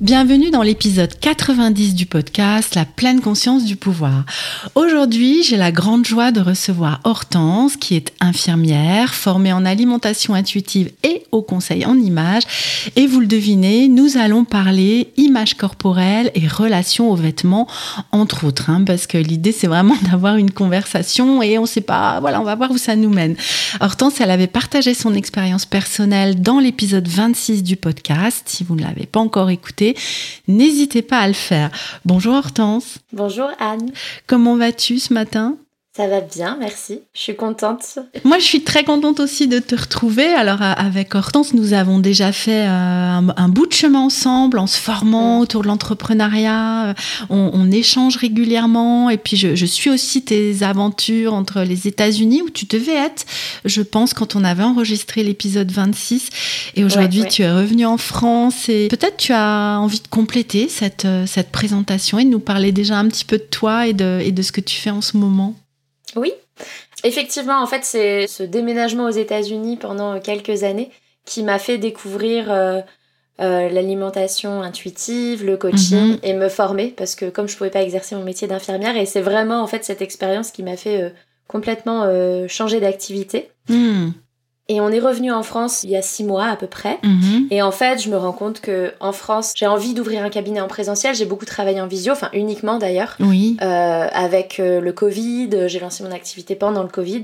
[0.00, 4.24] Bienvenue dans l'épisode 90 du podcast La pleine conscience du pouvoir.
[4.74, 10.90] Aujourd'hui, j'ai la grande joie de recevoir Hortense, qui est infirmière, formée en alimentation intuitive
[11.04, 12.42] et au conseil en images.
[12.96, 17.68] Et vous le devinez, nous allons parler image corporelle et relation aux vêtements,
[18.10, 21.80] entre autres, hein, parce que l'idée, c'est vraiment d'avoir une conversation et on ne sait
[21.80, 23.36] pas, voilà, on va voir où ça nous mène.
[23.80, 28.42] Hortense, elle avait partagé son expérience personnelle dans l'épisode 26 du podcast.
[28.46, 29.93] Si vous ne l'avez pas encore écouté,
[30.48, 31.70] n'hésitez pas à le faire.
[32.04, 32.98] Bonjour Hortense.
[33.12, 33.90] Bonjour Anne.
[34.26, 35.56] Comment vas-tu ce matin?
[35.96, 37.02] Ça va bien, merci.
[37.14, 38.00] Je suis contente.
[38.24, 40.26] Moi, je suis très contente aussi de te retrouver.
[40.26, 44.76] Alors, avec Hortense, nous avons déjà fait euh, un, bout de chemin ensemble en se
[44.76, 46.86] formant autour de l'entrepreneuriat.
[46.86, 46.94] Euh,
[47.30, 49.08] on, échange régulièrement.
[49.08, 53.24] Et puis, je, suis aussi tes aventures entre les États-Unis où tu devais être,
[53.64, 56.28] je pense, quand on avait enregistré l'épisode 26.
[56.74, 58.68] Et aujourd'hui, tu es revenu en France.
[58.68, 62.72] Et peut-être tu as envie de compléter cette, euh, cette présentation et de nous parler
[62.72, 65.00] déjà un petit peu de toi et de, et de ce que tu fais en
[65.00, 65.54] ce moment.
[66.16, 66.32] Oui,
[67.02, 70.90] effectivement, en fait, c'est ce déménagement aux États-Unis pendant quelques années
[71.24, 72.80] qui m'a fait découvrir euh,
[73.40, 76.18] euh, l'alimentation intuitive, le coaching mhm.
[76.22, 79.22] et me former parce que comme je pouvais pas exercer mon métier d'infirmière et c'est
[79.22, 81.10] vraiment en fait cette expérience qui m'a fait euh,
[81.48, 82.08] complètement
[82.48, 83.50] changer d'activité.
[83.68, 84.10] Hmm.
[84.68, 86.98] Et on est revenu en France il y a six mois à peu près.
[87.02, 87.48] Mhm.
[87.50, 90.60] Et en fait, je me rends compte que en France, j'ai envie d'ouvrir un cabinet
[90.60, 91.14] en présentiel.
[91.14, 93.16] J'ai beaucoup travaillé en visio, enfin uniquement d'ailleurs.
[93.20, 93.58] Oui.
[93.60, 97.22] Euh, avec euh, le Covid, j'ai lancé mon activité pendant le Covid.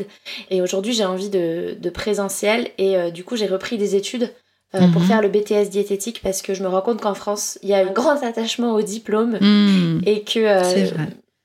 [0.51, 2.69] Et aujourd'hui, j'ai envie de, de, présentiel.
[2.77, 4.31] Et euh, du coup, j'ai repris des études
[4.73, 5.07] pour mhm.
[5.09, 7.79] faire le BTS diététique parce que je me rends compte qu'en France, il y a
[7.79, 10.03] un grand attachement au diplôme hmm.
[10.07, 10.47] et que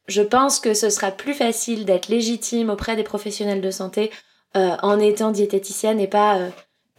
[0.07, 4.12] je pense que ce sera plus facile d'être légitime auprès des professionnels de santé
[4.56, 6.50] euh, en étant diététicienne et pas euh,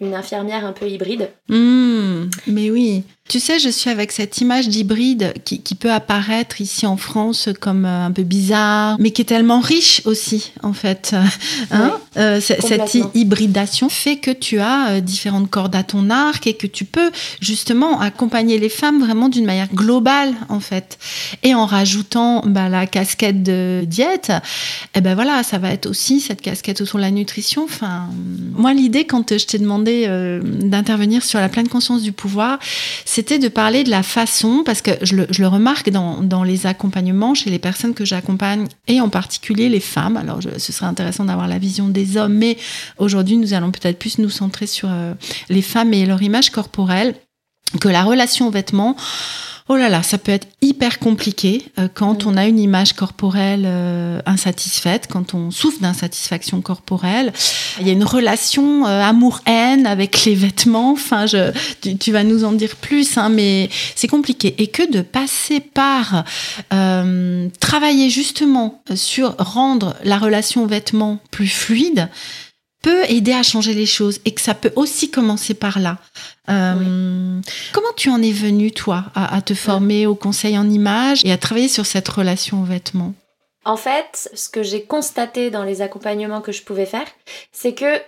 [0.01, 1.31] une infirmière un peu hybride.
[1.49, 3.05] Mmh, mais oui.
[3.29, 7.85] Tu sais, je suis avec cette image d'hybride qui, peut apparaître ici en France comme
[7.85, 11.15] euh, un peu bizarre, mais qui est tellement riche aussi, en fait.
[11.71, 16.55] Hein euh, cette hybridation fait que tu as euh, différentes cordes à ton arc et
[16.55, 17.11] que tu peux
[17.41, 20.99] justement accompagner les femmes vraiment d'une manière globale, en fait.
[21.43, 24.33] Et en rajoutant bah, la casquette de diète,
[24.95, 27.65] eh ben voilà, ça va être aussi cette casquette autour de la nutrition.
[27.65, 28.09] Enfin,
[28.53, 30.07] moi, l'idée, quand je t'ai demandé
[30.43, 32.59] d'intervenir sur la pleine conscience du pouvoir,
[33.17, 37.49] c'était de parler de la façon, parce que je le, remarque dans, les accompagnements chez
[37.49, 40.19] les personnes que j'accompagne, et en particulier les femmes.
[40.19, 42.59] Alors, ce serait intéressant d'avoir la vision des hommes, mais
[42.99, 45.15] aujourd'hui, nous allons peut-être plus nous centrer sur euh,
[45.49, 47.15] les femmes et leur image corporelle,
[47.81, 48.97] que la relation aux vêtements
[49.69, 53.65] Oh là là, ça peut être hyper compliqué euh, quand on a une image corporelle
[53.67, 57.33] euh, insatisfaite, quand on souffre d'insatisfaction corporelle.
[57.81, 60.93] Il y a une relation euh, amour-haine avec les vêtements.
[60.93, 61.51] Enfin, je,
[61.99, 64.55] tu, vas nous en dire plus, hein, mais c'est compliqué.
[64.59, 66.25] Et que de passer par
[67.61, 72.09] travailler justement sur rendre la relation vêtements plus fluide,
[72.87, 75.99] peut aider à changer les choses et que ça peut aussi commencer par là.
[76.49, 77.41] Euh,
[77.73, 81.37] comment tu en es venue, toi, à, te former au conseil en images et à
[81.37, 83.13] travailler sur cette relation aux vêtements?
[83.65, 87.09] En fait, ce que j'ai constaté dans les accompagnements que je pouvais faire,
[87.51, 88.01] c'est que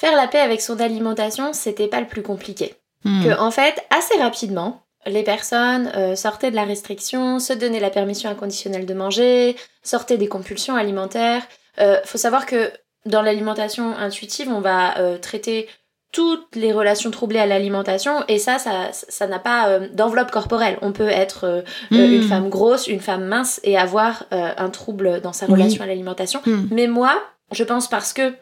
[0.00, 2.76] faire la paix avec son alimentation, c'était pas le plus compliqué.
[3.04, 3.22] Hmm.
[3.22, 7.90] Que, en fait, assez rapidement, les personnes euh, sortaient de la restriction, se donnaient la
[7.90, 11.42] permission inconditionnelle de manger, sortaient des compulsions alimentaires.
[11.80, 12.72] Euh, faut savoir que
[13.06, 15.68] dans l'alimentation intuitive, on va euh, traiter
[16.12, 20.76] toutes les relations troublées à l'alimentation et ça, ça, n'a pas euh, d'enveloppe corporelle.
[20.82, 21.62] On peut être euh,
[21.92, 22.12] hmm.
[22.12, 26.42] une femme grosse, une femme mince et avoir un trouble dans sa relation à l'alimentation.
[26.44, 26.66] Hmm.
[26.72, 28.34] Mais moi, je pense parce que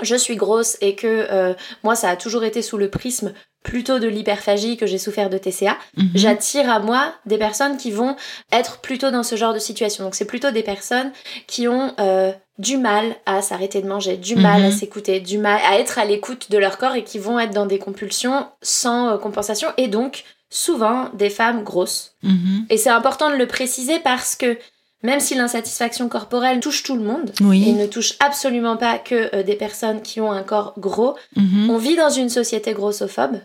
[0.00, 4.08] je suis grosse et que moi, ça a toujours été sous le prisme plutôt de
[4.08, 6.10] l'hyperphagie, que j'ai souffert de TCA, mhm.
[6.14, 8.16] j'attire à moi des personnes qui vont
[8.50, 10.04] être plutôt dans ce genre de situation.
[10.04, 11.12] Donc c'est plutôt des personnes
[11.46, 14.72] qui ont euh, du mal à s'arrêter de manger, du mal à mhm.
[14.72, 17.66] s'écouter, du mal à être à l'écoute de leur corps et qui vont être dans
[17.66, 22.14] des compulsions sans euh, compensation et donc souvent des femmes grosses.
[22.22, 22.66] Mhm.
[22.68, 24.58] Et c'est important de le préciser parce que
[25.02, 29.42] même si l'insatisfaction corporelle touche tout le monde et ne touche absolument pas que euh,
[29.42, 33.38] des personnes qui ont un corps gros, on vit dans une société grossophobe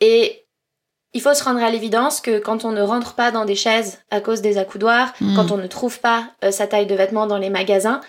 [0.00, 0.44] et
[1.12, 3.98] il faut se rendre à l'évidence que quand on ne rentre pas dans des chaises
[4.10, 5.34] à cause des accoudoirs, hmm.
[5.34, 8.00] quand on ne trouve pas euh, sa taille de vêtements dans les magasins,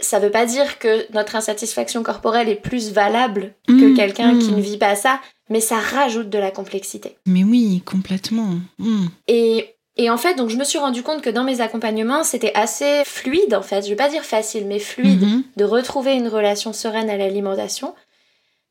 [0.00, 3.80] ça veut pas dire que notre insatisfaction corporelle est plus valable hmm.
[3.80, 4.56] que quelqu'un qui hmm.
[4.56, 5.20] ne vit pas ça,
[5.50, 7.18] mais ça rajoute de la complexité.
[7.26, 8.54] Mais oui, complètement.
[9.28, 12.54] Et, et en fait, donc je me suis rendu compte que dans mes accompagnements, c'était
[12.54, 16.72] assez fluide en fait, je vais pas dire facile, mais fluide de retrouver une relation
[16.72, 17.94] sereine à l'alimentation.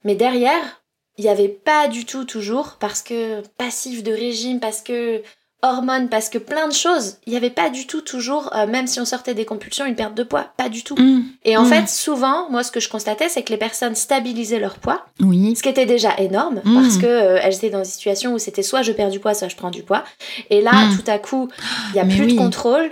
[0.04, 0.82] Mais derrière,
[1.18, 5.22] il n'y avait pas du tout toujours, parce que passif de régime, parce que
[5.66, 8.88] hormones, parce que plein de choses, il n'y avait pas du tout toujours, euh, même
[8.88, 10.96] si on sortait des compulsions, une perte de poids, pas du tout.
[10.96, 11.24] Mmh.
[11.44, 11.70] Et en mmh.
[11.70, 15.56] fait, souvent, moi, ce que je constatais, c'est que les personnes stabilisaient leur poids, oui.
[15.56, 16.74] ce qui était déjà énorme, mmh.
[16.82, 19.34] parce que euh, elles étaient dans des situations où c'était soit je perds du poids,
[19.34, 20.04] soit je prends du poids.
[20.50, 21.50] Et là, tout à coup,
[21.90, 22.92] il n'y a plus de contrôle,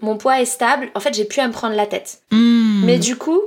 [0.00, 2.20] mon poids est stable, en fait, j'ai plus à me prendre la tête.
[2.32, 3.40] Mais du coup,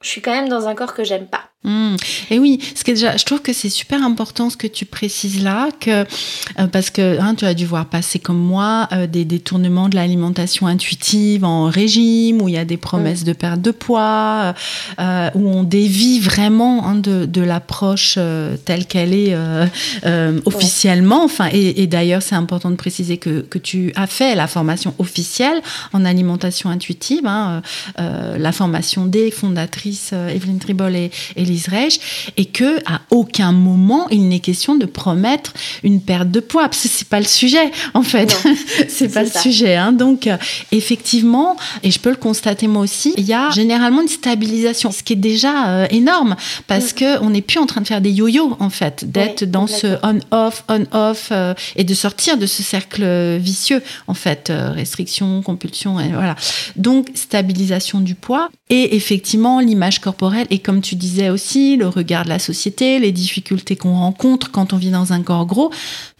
[0.00, 1.51] je suis quand même dans un corps que j'aime pas.
[1.64, 1.94] Hmm.
[2.30, 5.44] Et oui, ce que déjà, je trouve que c'est super important ce que tu précises
[5.44, 6.04] là, que
[6.58, 9.94] euh, parce que hein, tu as dû voir passer comme moi euh, des détournements de
[9.94, 14.54] l'alimentation intuitive en régime où il y a des promesses de perte de poids,
[14.98, 18.18] euh, où on dévie vraiment hein, de, de l'approche
[18.64, 19.36] telle qu'elle est
[20.44, 21.24] officiellement.
[21.24, 24.94] Enfin, et, et d'ailleurs, c'est important de préciser que, que tu as fait la formation
[24.98, 25.60] officielle
[25.92, 27.62] en alimentation intuitive, hein,
[27.96, 31.51] la formation des fondatrices Evelyne Tribol et, et
[32.36, 35.52] et que à aucun moment il n'est question de promettre
[35.82, 36.68] une perte de poids.
[36.68, 38.36] Parce que c'est pas le sujet en fait.
[38.88, 39.92] C'est pas le sujet hein.
[39.92, 40.36] donc euh,
[40.70, 45.02] effectivement et je peux le constater moi aussi il y a généralement une stabilisation ce
[45.02, 46.36] qui est déjà euh, énorme.
[46.66, 46.96] Parce mm.
[46.96, 49.98] que on n'est plus en train de faire des yo-yo en fait d'être dans ce
[50.02, 55.42] on off on off euh, et de sortir de ce cercle vicieux en fait restriction
[55.42, 56.36] compulsion et voilà.
[56.76, 61.41] Donc stabilisation du poids et effectivement l'image corporelle et comme tu disais aussi
[61.76, 65.46] le regard de la société, les difficultés qu'on rencontre quand on vit dans un corps
[65.46, 65.70] gros,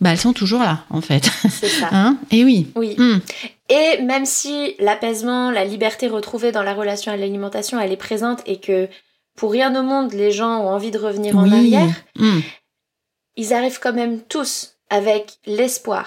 [0.00, 1.30] bah, elles sont toujours là, en fait.
[1.50, 1.88] C'est ça.
[1.92, 2.16] Hein?
[2.30, 2.68] Et oui.
[2.74, 2.94] Oui.
[2.96, 3.18] Hmm.
[3.68, 8.40] Et même si l'apaisement, la liberté retrouvée dans la relation à l'alimentation, elle est présente
[8.46, 8.88] et que
[9.36, 12.40] pour rien au monde, les gens ont envie de revenir en arrière, hmm.
[13.36, 16.06] ils arrivent quand même tous avec l'espoir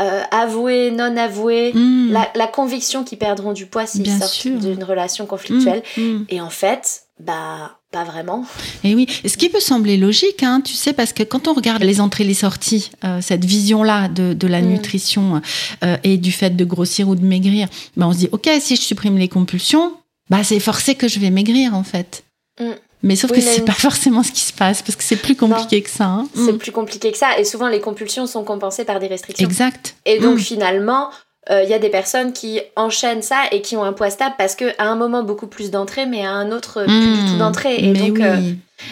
[0.00, 2.12] euh, avoué, non avoué, hmm.
[2.34, 5.82] la, conviction qu'ils perdront du poids s'ils sortent d'une relation conflictuelle.
[6.28, 8.44] Et en fait, bah pas vraiment.
[8.84, 11.82] Et oui, ce qui peut sembler logique, hein, tu sais, parce que quand on regarde
[11.82, 14.66] les entrées, les sorties, euh, cette vision-là de, de, la mm.
[14.66, 15.42] nutrition
[15.84, 18.76] euh, et du fait de grossir ou de maigrir, bah on se dit, ok, si
[18.76, 19.94] je supprime les compulsions,
[20.28, 22.22] bah c'est forcé que je vais maigrir en fait.
[22.60, 22.70] Mm.
[23.02, 25.80] Mais sauf que c'est pas forcément ce qui se passe, parce que c'est plus compliqué
[25.80, 26.04] que ça.
[26.04, 26.28] Hein.
[26.34, 26.58] C'est mm.
[26.58, 29.48] plus compliqué que ça, et souvent les compulsions sont compensées par des restrictions.
[29.48, 29.96] Exact.
[30.04, 31.10] Et donc finalement,
[31.50, 34.36] il euh, y a des personnes qui enchaînent ça et qui ont un poids stable
[34.38, 37.34] parce que à un moment beaucoup plus d'entrée mais à un autre plus du tout
[37.34, 37.38] mmh.
[37.38, 38.36] d'entrée et donc, euh,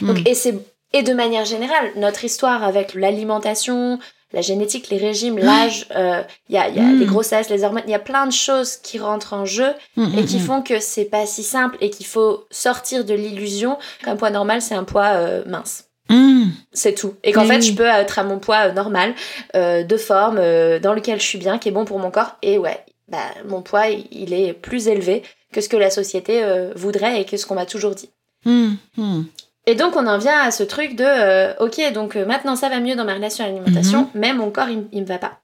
[0.02, 0.26] donc mmh.
[0.26, 0.54] et c'est
[0.92, 4.00] et de manière générale notre histoire avec l'alimentation
[4.32, 7.08] la génétique les régimes l'âge il euh, y a, y a les mmh.
[7.08, 9.70] grossesses les hormones il y a plein de choses qui rentrent en jeu
[10.16, 14.16] et qui font que c'est pas si simple et qu'il faut sortir de l'illusion qu'un
[14.16, 16.50] poids normal c'est un poids mince Mmh.
[16.72, 17.14] C'est tout.
[17.22, 19.14] Et qu'en fait, je peux être à mon poids euh, normal,
[19.54, 22.36] euh, de forme, euh, dans lequel je suis bien, qui est bon pour mon corps.
[22.42, 25.22] Et ouais, bah, mon poids, il est plus élevé
[25.52, 26.42] que ce que la société
[26.74, 28.10] voudrait et que ce qu'on m'a toujours dit.
[28.44, 28.74] Mmh.
[28.96, 29.22] Mmh.
[29.66, 32.96] Et donc, on en vient à ce truc de ok, donc maintenant ça va mieux
[32.96, 35.40] dans ma relation à l'alimentation, mais mon corps, il, il me va pas.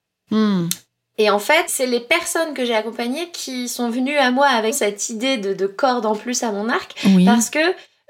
[1.16, 4.74] Et en fait, c'est les personnes que j'ai accompagnées qui sont venues à moi avec
[4.74, 6.94] cette idée de, de corde en plus à mon arc.
[7.24, 7.60] Parce que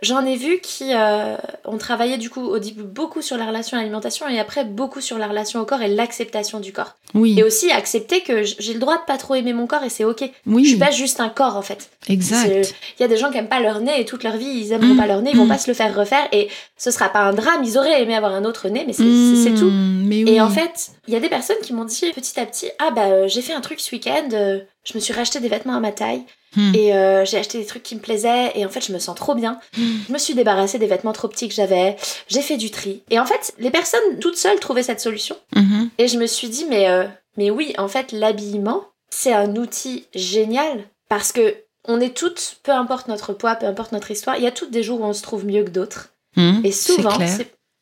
[0.05, 3.79] J'en ai vu qui euh, ont travaillé du coup au début beaucoup sur la relation
[3.79, 6.97] à l'alimentation et après beaucoup sur la relation au corps et l'acceptation du corps.
[7.15, 7.39] Oui.
[7.39, 10.05] Et aussi accepter que j'ai le droit de pas trop aimer mon corps et c'est
[10.05, 10.31] ok.
[10.47, 10.65] Oui.
[10.65, 11.89] Je suis pas juste un corps en fait.
[12.11, 12.75] Exact.
[12.99, 14.73] Il y a des gens qui aiment pas leur nez et toute leur vie ils
[14.73, 14.99] aimeront mmh.
[14.99, 15.49] pas leur nez, ils vont mmh.
[15.49, 17.65] pas se le faire refaire et ce sera pas un drame.
[17.65, 19.59] Ils auraient aimé avoir un autre nez mais c'est mmh.
[19.59, 19.71] tout.
[19.71, 22.69] Mais Et en fait, il y a des personnes qui m'ont dit petit à petit
[22.79, 25.49] ah bah euh, j'ai fait un truc ce week-end, euh, je me suis racheté des
[25.49, 26.25] vêtements à ma taille.
[26.57, 26.75] Hmm.
[26.75, 29.17] Et euh, j'ai acheté des trucs qui me plaisaient et en fait je me sens
[29.17, 29.59] trop bien.
[29.77, 29.99] Hmm.
[30.09, 31.97] Je me suis débarrassée des vêtements trop petits que j'avais.
[32.29, 33.03] J'ai fait du tri.
[33.11, 35.37] Et en fait les personnes toutes seules trouvaient cette solution.
[35.55, 35.91] Mhm.
[35.99, 37.05] Et je me suis dit mais, euh,
[37.37, 41.57] mais oui en fait l'habillement c'est un outil génial parce que
[41.87, 44.71] on est toutes, peu importe notre poids, peu importe notre histoire, il y a toutes
[44.71, 46.11] des jours où on se trouve mieux que d'autres.
[46.37, 46.63] Hmm.
[46.65, 47.17] et souvent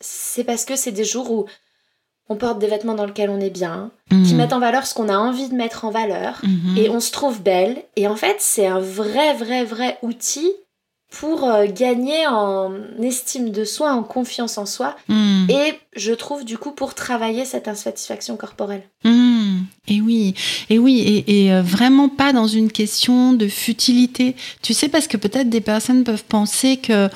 [0.03, 1.47] c'est parce que c'est des jours où
[2.29, 4.37] on porte des vêtements dans lesquels on est bien, qui mm.
[4.37, 6.79] mettent en valeur ce qu'on a envie de mettre en valeur, mm-hmm.
[6.79, 7.83] et on se trouve belle.
[7.97, 10.51] Et en fait, c'est un vrai, vrai, vrai outil
[11.11, 15.51] pour euh, gagner en estime de soi, en confiance en soi, mm.
[15.51, 18.83] et je trouve du coup pour travailler cette insatisfaction corporelle.
[19.89, 20.35] Et oui,
[20.71, 24.37] et oui, et, euh, vraiment pas dans une question de futilité.
[24.63, 27.09] Tu sais, parce que peut-être des personnes peuvent penser que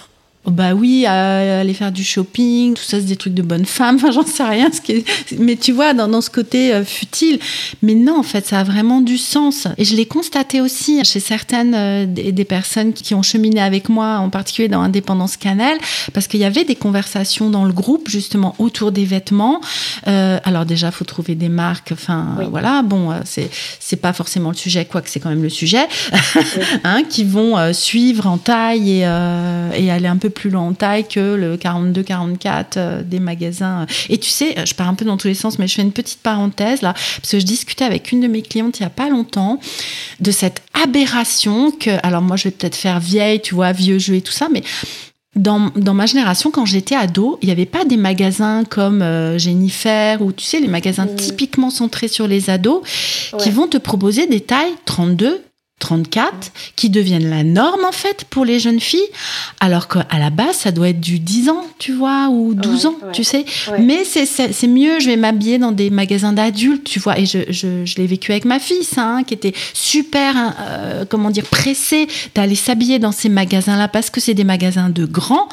[0.51, 3.97] bah oui, aller faire du shopping, tout ça, c'est des trucs de bonne femme.
[3.97, 4.71] Enfin, j'en sais rien.
[4.73, 5.05] Ce qui
[5.39, 7.39] Mais tu vois, dans, dans ce côté euh, futile.
[7.83, 9.67] Mais non, en fait, ça a vraiment du sens.
[9.79, 14.19] Et je l'ai constaté aussi chez certaines euh, des, personnes qui ont cheminé avec moi,
[14.19, 15.79] en particulier dans Indépendance Canal,
[16.13, 19.61] parce qu'il y avait des conversations dans le groupe, justement, autour des vêtements.
[20.07, 21.91] Euh, alors déjà, faut trouver des marques.
[21.93, 22.83] Enfin, voilà.
[22.83, 23.51] Bon, c'est
[23.81, 25.87] c'est pas forcément le sujet, quoique c'est quand même le sujet,
[26.85, 31.09] hein, qui vont suivre en taille et, et aller un peu plus long en taille
[31.09, 33.87] que le 42-44 euh, des magasins.
[34.09, 35.93] Et tu sais, je pars un peu dans tous les sens, mais je fais une
[35.93, 38.91] petite parenthèse là, parce que je discutais avec une de mes clientes il n'y a
[38.91, 39.59] pas longtemps
[40.21, 44.15] de cette aberration que, alors moi je vais peut-être faire vieille, tu vois, vieux jeu
[44.17, 44.63] et tout ça, mais
[45.35, 49.39] dans, dans, ma génération, quand j'étais ado, il n'y avait pas des magasins comme euh,
[49.39, 51.17] Jennifer ou tu sais, les magasins mmh.
[51.17, 52.83] typiquement centrés sur les ados
[53.39, 55.43] qui vont te proposer des tailles 32,
[55.79, 58.99] 34 qui deviennent la norme en fait pour les jeunes filles.
[59.61, 62.97] Alors qu'à la base ça doit être du 10 ans tu vois ou 12 ans
[63.13, 63.45] tu sais.
[63.79, 67.19] Mais c'est mieux je vais m'habiller dans des magasins d'adultes tu vois.
[67.19, 70.55] Et je, je, je l'ai vécu avec ma fille ça hein, qui était super hein,
[70.61, 74.89] euh, comment dire pressée d'aller s'habiller dans ces magasins là parce que c'est des magasins
[74.89, 75.49] de grands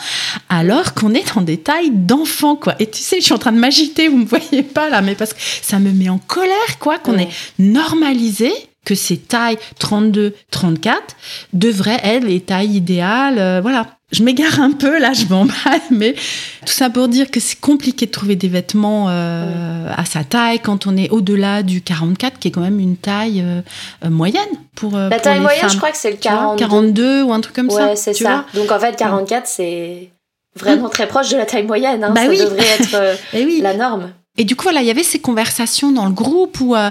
[0.48, 2.76] alors qu'on est dans des tailles d'enfants quoi.
[2.80, 5.16] Et tu sais je suis en train de m'agiter vous me voyez pas là mais
[5.16, 8.54] parce que ça me met en colère quoi qu'on ait normalisé
[8.86, 11.16] que ces tailles 32, 34
[11.54, 13.40] devraient être les tailles idéales.
[13.40, 13.88] Euh, voilà.
[14.12, 15.56] Je m'égare un peu, là, je m'emballe,
[15.92, 20.24] mais tout ça pour dire que c'est compliqué de trouver des vêtements euh, à sa
[20.24, 24.44] taille quand on est au-delà du 44, qui est quand même une taille euh, moyenne
[24.76, 24.96] pour.
[24.96, 26.60] La taille moyenne, je crois que c'est le 42.
[26.60, 27.88] 42 ou un truc comme ça.
[27.88, 28.46] Ouais, c'est ça.
[28.54, 30.12] Donc en fait, 44, c'est
[30.56, 32.04] vraiment très proche de la taille moyenne.
[32.04, 32.12] Hein.
[32.14, 33.62] Bah ça devrait être eh oui.
[33.64, 34.12] la norme.
[34.36, 36.90] Et du coup, voilà, il y avait ces conversations dans le groupe où, euh,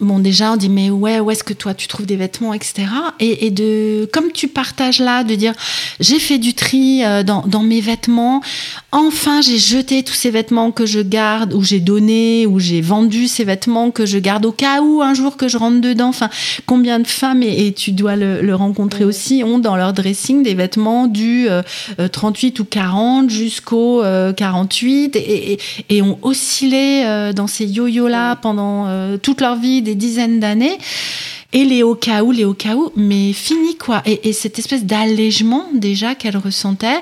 [0.00, 2.86] bon, déjà, on dit, mais ouais, où est-ce que toi, tu trouves des vêtements, etc.
[3.20, 5.52] Et, et de, comme tu partages là, de dire,
[6.00, 8.40] j'ai fait du tri euh, dans, dans, mes vêtements.
[8.90, 13.28] Enfin, j'ai jeté tous ces vêtements que je garde, ou j'ai donné, ou j'ai vendu
[13.28, 16.08] ces vêtements que je garde au cas où un jour que je rentre dedans.
[16.08, 16.30] Enfin,
[16.64, 20.54] combien de femmes, et, tu dois le, le rencontrer aussi, ont dans leur dressing des
[20.54, 21.48] vêtements du
[22.12, 24.02] 38 euh, ou 40 jusqu'au
[24.34, 25.58] 48 et, et,
[25.90, 30.78] et ont oscillé euh, dans ces yo-yo-là pendant euh, toute leur vie, des dizaines d'années.
[31.54, 34.02] Et les au cas où, les au cas où, mais fini quoi.
[34.04, 37.00] Et, cette espèce d'allègement déjà qu'elle ressentait.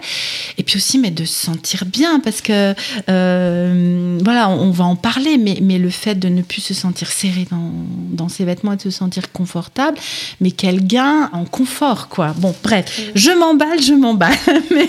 [0.56, 2.72] Et puis aussi, mais de se sentir bien parce que
[3.08, 7.10] euh, voilà, on, va en parler, mais, mais le fait de ne plus se sentir
[7.10, 7.72] serré dans,
[8.12, 9.98] dans ses vêtements et de se sentir confortable,
[10.40, 12.32] mais quel gain en confort quoi.
[12.38, 14.32] Bon, bref, je m'emballe, je m'emballe.
[14.70, 14.88] mais,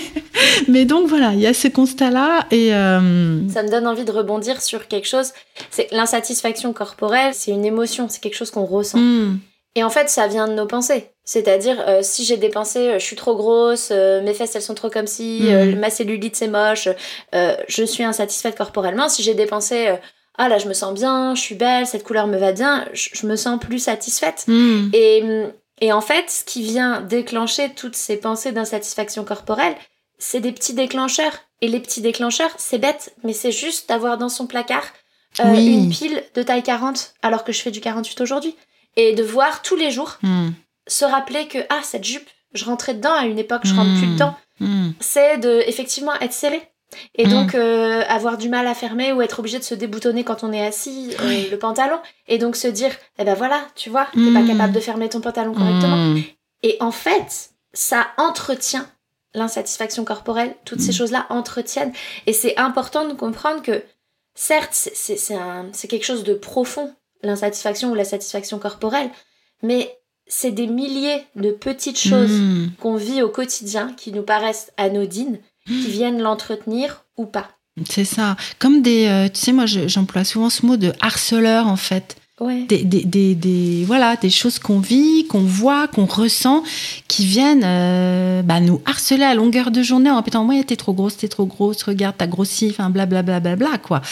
[0.68, 4.12] mais donc voilà, il y a ce constat-là et euh, ça me donne envie de
[4.12, 5.32] rebondir sur quelque chose.
[5.72, 8.98] C'est l'insatisfaction corporelle, c'est une émotion, c'est quelque chose qu'on ressent.
[8.98, 9.38] Hmm.
[9.78, 11.12] Et en fait, ça vient de nos pensées.
[11.22, 14.62] C'est-à-dire, euh, si j'ai des pensées, euh, je suis trop grosse, euh, mes fesses elles
[14.62, 15.78] sont trop comme si, mhm.
[15.78, 16.88] ma cellulite c'est moche,
[17.32, 19.08] je suis insatisfaite corporellement.
[19.08, 19.86] Si j'ai des pensées,
[20.36, 23.24] ah là je me sens bien, je suis belle, cette couleur me va bien, je,
[23.24, 24.46] me sens plus satisfaite.
[24.48, 24.90] Mhm.
[24.94, 25.22] Et,
[25.80, 29.76] et en fait, ce qui vient déclencher toutes ces pensées d'insatisfaction corporelle,
[30.18, 31.38] c'est des petits déclencheurs.
[31.60, 34.92] Et les petits déclencheurs, c'est bête, mais c'est juste d'avoir dans son placard
[35.38, 38.56] une pile de taille 40 alors que je fais du 48 aujourd'hui
[38.96, 40.50] et de voir tous les jours hmm.
[40.86, 44.06] se rappeler que ah cette jupe je rentrais dedans à une époque je rentre plus
[44.06, 44.14] hmm.
[44.14, 44.34] dedans.
[44.60, 44.90] Hmm.
[45.00, 46.60] c'est de effectivement être serré.
[47.14, 50.42] Et donc euh, avoir du mal à fermer ou être obligé de se déboutonner quand
[50.42, 51.98] on est assis euh, le pantalon.
[52.28, 55.20] Et donc se dire eh ben voilà tu vois t'es pas capable de fermer ton
[55.20, 56.16] pantalon correctement.
[56.62, 58.88] Et en fait ça entretient
[59.34, 60.56] l'insatisfaction corporelle.
[60.64, 61.92] Toutes ces choses là entretiennent.
[62.26, 63.82] Et c'est important de comprendre que
[64.34, 69.10] certes c'est quelque chose de profond l'insatisfaction ou la satisfaction corporelle,
[69.62, 72.70] mais c'est des milliers de petites choses hmm.
[72.80, 75.90] qu'on vit au quotidien qui nous paraissent anodines, qui hmm.
[75.90, 77.50] viennent l'entretenir ou pas.
[77.88, 78.36] C'est ça.
[78.58, 82.16] Comme des, euh, tu sais, moi j'emploie souvent ce mot de harceleur en fait.
[82.40, 86.62] Des, des, des, voilà, des choses qu'on vit, qu'on voit, qu'on ressent,
[87.08, 90.92] qui viennent euh, bah, nous harceler à longueur de journée en répétant Ouais, t'es trop
[90.92, 94.02] grosse, t'es trop grosse, regarde, t'as grossi, enfin blablabla, bla, bla, bla, quoi.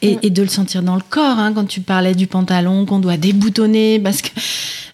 [0.00, 0.18] Et, mm.
[0.22, 3.18] et, de le sentir dans le corps, hein, quand tu parlais du pantalon qu'on doit
[3.18, 4.30] déboutonner, parce que.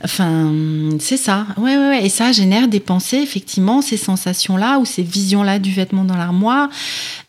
[0.03, 0.51] Enfin,
[0.99, 1.47] c'est ça.
[1.59, 2.07] Ouais, ouais, ouais.
[2.07, 6.71] Et ça génère des pensées, effectivement, ces sensations-là ou ces visions-là du vêtement dans l'armoire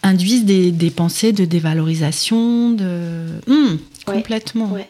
[0.04, 3.26] induisent des, des, pensées de dévalorisation, de.
[3.50, 4.70] Hum, complètement.
[4.72, 4.88] Ouais.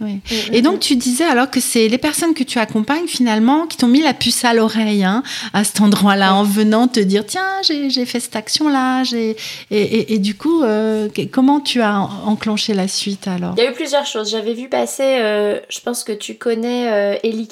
[0.00, 0.20] Oui.
[0.30, 0.80] Mm, mm, et donc mm.
[0.80, 4.12] tu disais alors que c'est les personnes que tu accompagnes finalement qui t'ont mis la
[4.12, 5.22] puce à l'oreille hein,
[5.54, 9.36] à cet endroit-là en venant te dire tiens j'ai fait cette action-là et,
[9.70, 13.54] et, et, du coup euh, comment tu as enclenché la suite alors?
[13.56, 14.30] Il y a eu plusieurs choses.
[14.30, 17.48] J'avais vu passer, euh, je pense que tu connais euh, Ellie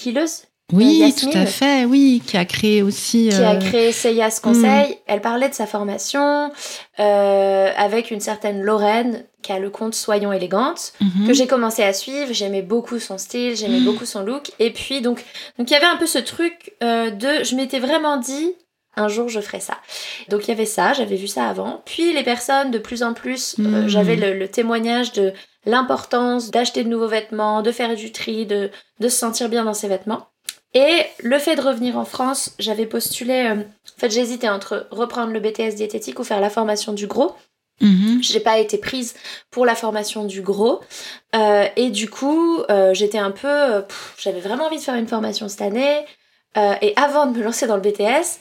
[0.73, 3.29] oui, tout à fait, oui, qui a créé aussi.
[3.29, 4.99] Qui a créé Seyas Conseil.
[5.07, 6.51] Elle parlait de sa formation
[6.97, 11.29] avec une certaine Lorraine qui a le compte Soyons élégantes, mhm.
[11.29, 12.33] que j'ai commencé à suivre.
[12.33, 13.85] J'aimais beaucoup son style, j'aimais mhm.
[13.85, 14.51] beaucoup son look.
[14.59, 15.25] Et puis, donc,
[15.59, 17.45] donc il y avait un peu ce truc euh, de.
[17.45, 18.53] Je m'étais vraiment dit.
[18.97, 19.79] Un jour, je ferai ça.
[20.29, 21.83] Donc, il y avait ça, j'avais vu ça avant.
[21.85, 23.89] Puis, les personnes, de plus en plus, euh, mhm.
[23.89, 25.33] j'avais le, témoignage de
[25.67, 28.71] l'importance d'acheter de nouveaux vêtements, de faire du tri, de,
[29.01, 30.29] de se sentir bien dans ses vêtements.
[30.75, 33.47] Et le fait de revenir en France, j'avais postulé.
[33.49, 37.35] Euh, en fait, j'hésitais entre reprendre le BTS diététique ou faire la formation du gros.
[37.81, 38.23] Mhm.
[38.23, 39.15] J'ai pas été prise
[39.51, 40.81] pour la formation du gros
[41.35, 43.83] euh, et du coup euh, j'étais un peu, euh,
[44.17, 46.05] j'avais vraiment envie de faire une formation cette année
[46.57, 48.39] et avant de me lancer dans le BTS,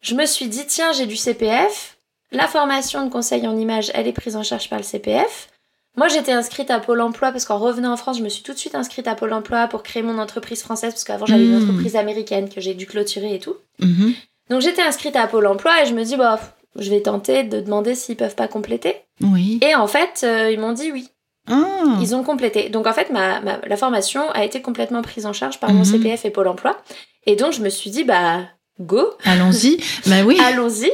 [0.00, 1.98] je me suis dit tiens j'ai du CPF,
[2.30, 5.48] la formation de conseil en image elle est prise en charge par le CPF.
[5.94, 8.54] Moi j'étais inscrite à Pôle Emploi parce qu'en revenant en France je me suis tout
[8.54, 11.58] de suite inscrite à Pôle Emploi pour créer mon entreprise française parce qu'avant j'avais une
[11.58, 11.68] mhm.
[11.68, 13.56] entreprise américaine que j'ai dû clôturer et tout.
[13.80, 14.14] Mhm.
[14.48, 16.40] Donc j'étais inscrite à Pôle Emploi et je me dis bah
[16.76, 18.96] je vais tenter de demander s'ils peuvent pas compléter.
[19.20, 19.58] Oui.
[19.62, 21.08] Et en fait, euh, ils m'ont dit oui.
[21.48, 21.98] Ah.
[22.00, 22.68] Ils ont complété.
[22.68, 26.02] Donc en fait, ma, la formation a été complètement prise en charge par mon mhm.
[26.02, 26.78] CPF et Pôle emploi.
[27.26, 28.42] Et donc je me suis dit, bah,
[28.80, 29.10] go.
[29.24, 29.78] Allons-y.
[30.06, 30.38] bah oui.
[30.44, 30.90] Allons-y.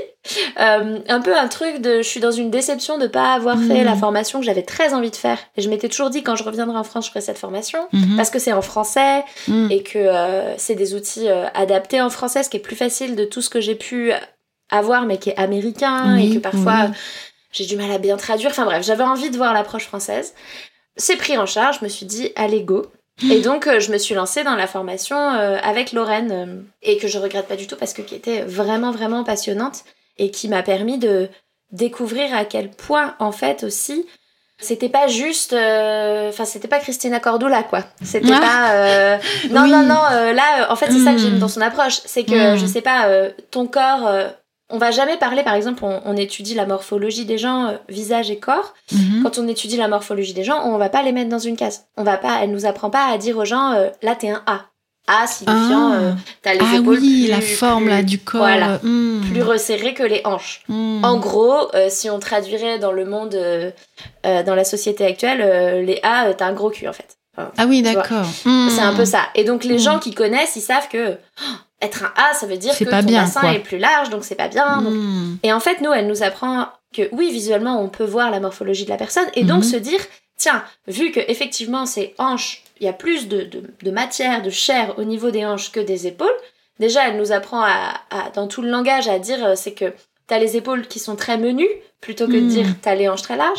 [0.59, 1.99] Euh, un peu un truc de.
[1.99, 4.01] Je suis dans une déception de pas avoir fait la mhm.
[4.01, 5.39] formation que j'avais très envie de faire.
[5.57, 7.81] Et je m'étais toujours dit, quand je reviendrai en France, je ferai cette formation.
[7.93, 8.17] Mhm.
[8.17, 9.25] Parce que c'est en français
[9.71, 13.25] et que euh, c'est des outils adaptés en français, ce qui est plus facile de
[13.25, 14.13] tout ce que j'ai pu
[14.71, 16.91] à voir, mais qui est américain et que parfois
[17.53, 18.51] j'ai du mal à bien traduire.
[18.51, 20.35] Enfin bref, j'avais envie de voir l'approche française.
[20.97, 22.87] C'est pris en charge, je me suis dit, allez go.
[23.31, 26.99] Et donc, euh, je me suis lancée dans la formation euh, avec Lorraine, euh, et
[26.99, 29.85] que je regrette pas du tout parce que qui était vraiment, vraiment passionnante
[30.19, 31.29] et qui m'a permis de
[31.73, 34.07] découvrir à quel point, en fait, aussi,
[34.61, 38.41] c'était pas juste enfin c'était pas Christina Cordula quoi c'était ah.
[38.41, 39.19] pas
[39.53, 40.03] non non non
[40.35, 41.39] là en fait c'est ça que j'aime hmm.
[41.39, 42.59] dans son approche c'est que hmm.
[42.59, 43.09] je sais pas
[43.53, 44.11] ton corps
[44.71, 48.39] on va jamais parler, par exemple, on, étudie la morphologie des gens, euh, visage et
[48.39, 48.75] corps.
[48.93, 49.23] Mhm.
[49.23, 51.87] Quand on étudie la morphologie des gens, on va pas les mettre dans une case.
[51.97, 54.43] On va pas, elle nous apprend pas à dire aux gens, euh, là t'es un
[54.47, 54.67] A.
[55.11, 55.97] A signifiant, ah.
[55.97, 59.23] euh, t'as les ah oui, la forme là du corps, voilà, hmm.
[59.31, 60.65] plus resserré que les hanches.
[60.69, 61.03] Hmm.
[61.03, 63.35] En gros, si on traduirait dans le monde,
[64.25, 67.17] dans la société actuelle, les A, t'as un gros cul en fait.
[67.39, 68.27] ah oui, d'accord.
[68.45, 69.23] C'est un peu ça.
[69.35, 69.79] Et donc les hmm.
[69.79, 71.17] gens qui connaissent, ils savent que
[71.81, 74.49] être un A, ça veut dire que ton bassin est plus large, donc c'est pas
[74.49, 74.81] bien.
[74.81, 75.39] Hmm.
[75.43, 78.85] Et en fait, nous, elle nous apprend que oui, visuellement, on peut voir la morphologie
[78.85, 79.71] de la personne et donc hmm.
[79.71, 80.01] se dire,
[80.37, 83.49] tiens, vu que effectivement ces hanches, il y a plus de,
[83.83, 86.29] de, matière, de chair au niveau des hanches que des épaules.
[86.79, 88.01] Déjà, elle nous apprend à,
[88.35, 89.93] dans tout le langage à dire, euh, c'est que
[90.29, 91.69] t'as les épaules qui sont très menues
[92.01, 92.49] plutôt que de hmm.
[92.49, 93.59] dire t'as les hanches très larges.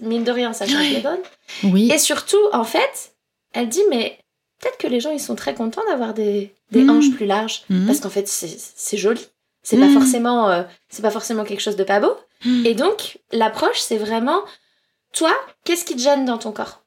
[0.00, 1.22] mine de rien, ça change les donnes.
[1.64, 1.90] Oui.
[1.90, 3.12] Et surtout, en fait,
[3.52, 4.19] elle dit, mais
[4.60, 6.90] peut-être que les gens ils sont très contents d'avoir des, des mmh.
[6.90, 7.86] hanches plus larges mmh.
[7.86, 9.26] parce qu'en fait c'est joli.
[9.62, 9.94] C'est pas mmh.
[9.94, 12.14] forcément euh, c'est pas forcément quelque chose de pas beau.
[12.64, 14.40] Et donc l'approche c'est vraiment
[15.12, 15.32] toi
[15.64, 16.82] qu'est-ce qui te gêne dans ton corps?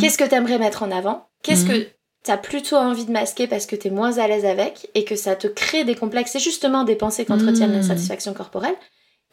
[0.00, 1.28] Qu'est-ce que t'aimerais mettre en avant?
[1.42, 1.88] Qu'est-ce que
[2.22, 5.36] t'as plutôt envie de masquer parce que t'es moins à l'aise avec et que ça
[5.36, 6.32] te crée des complexes?
[6.32, 8.74] C'est justement des pensées qui entretiennent la satisfaction corporelle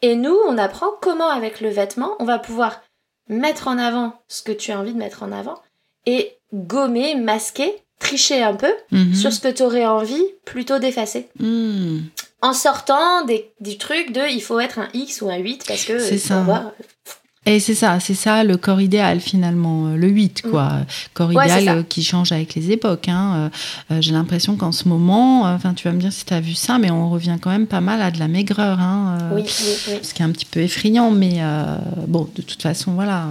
[0.02, 2.82] et nous on apprend comment avec le vêtement on va pouvoir
[3.28, 5.60] mettre en avant ce que tu as envie de mettre en avant
[6.04, 9.14] et gommer, masquer, tricher un peu mhm.
[9.14, 11.28] sur ce que tu aurais envie plutôt d'effacer.
[11.38, 12.00] Hmm.
[12.42, 15.84] En sortant des, du truc de il faut être un X ou un 8 parce
[15.84, 16.72] que c'est ça.
[17.48, 20.64] Et c'est ça, c'est ça le corps idéal finalement, euh, le 8 quoi.
[20.64, 20.86] Mm.
[21.14, 23.08] Corps idéal euh, qui change avec les époques.
[23.08, 23.50] Hein.
[23.92, 26.54] Euh, j'ai l'impression qu'en ce moment, enfin tu vas me dire si tu as vu
[26.54, 28.80] ça, mais on revient quand même pas mal à de la maigreur.
[28.80, 31.40] Hein, oui, oui, Ce qui est un petit peu effrayant, mais
[32.08, 33.26] bon, de toute façon, voilà.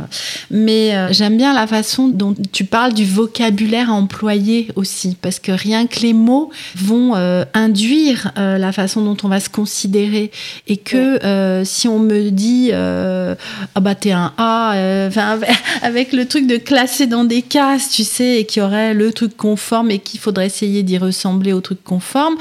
[0.49, 5.87] Mais j'aime bien la façon dont tu parles du vocabulaire employé aussi, parce que rien
[5.87, 7.15] que les mots vont
[7.53, 10.31] induire la façon dont on va se considérer.
[10.67, 13.35] Et que si on me dit, ah
[13.81, 15.39] bah un A, euh, enfin,
[15.81, 19.11] avec le truc de classer dans des cases, tu sais, et qu'il y aurait le
[19.11, 22.35] truc conforme et qu'il faudrait essayer d'y ressembler au truc conforme.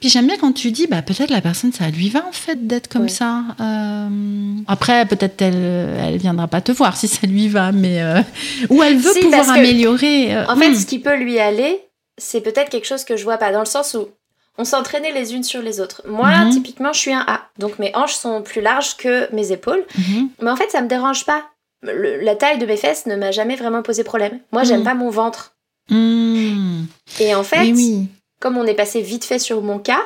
[0.00, 2.66] Puis j'aime bien quand tu dis, bah, peut-être la personne, ça lui va en fait
[2.66, 3.42] d'être comme ça.
[3.60, 4.08] Euh,
[4.66, 8.20] après, peut-être elle, elle viendra pas te voir si ça lui va, mais euh,
[8.70, 10.36] ou elle veut pouvoir améliorer.
[10.48, 10.74] en fait, hmm.
[10.74, 11.80] ce qui peut lui aller,
[12.18, 14.08] c'est peut-être quelque chose que je vois pas, dans le sens où
[14.58, 16.02] on s'entraînait les unes sur les autres.
[16.06, 16.50] Moi, mhm.
[16.50, 19.84] typiquement, je suis un A, donc mes hanches sont plus larges que mes épaules.
[19.96, 20.30] Mhm.
[20.42, 21.44] Mais en fait, ça me dérange pas.
[21.82, 24.38] la taille de mes fesses ne m'a jamais vraiment posé problème.
[24.52, 24.84] Moi, j'aime mhm.
[24.84, 25.54] pas mon ventre.
[25.90, 27.72] Et en fait,
[28.38, 30.02] comme on est passé vite fait sur mon cas,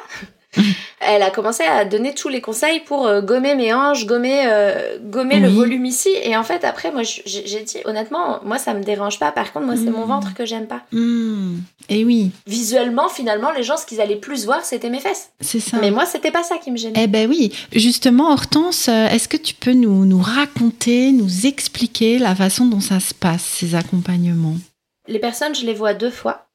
[1.01, 4.99] elle a commencé à donner tous les conseils pour euh, gommer mes hanches, gommer, euh,
[5.01, 6.11] gommer le volume ici.
[6.23, 9.33] Et en fait, après, moi, j'ai dit, honnêtement, moi, ça me dérange pas.
[9.33, 10.09] Par contre, moi, c'est mon hmm.
[10.09, 10.83] ventre que j'aime pas.
[10.93, 11.59] Hmm.
[11.89, 12.31] Et oui.
[12.47, 15.31] Visuellement, finalement, les gens, ce qu'ils allaient plus voir, c'était mes fesses.
[15.41, 15.79] C'est ça.
[15.81, 17.03] Mais moi, c'était pas ça qui me gênait.
[17.03, 17.53] Eh ben oui.
[17.73, 22.81] Justement, Hortense, euh, est-ce que tu peux nous, nous raconter, nous expliquer la façon dont
[22.81, 24.57] ça se passe, ces accompagnements?
[25.07, 26.47] Les personnes, je les vois deux fois.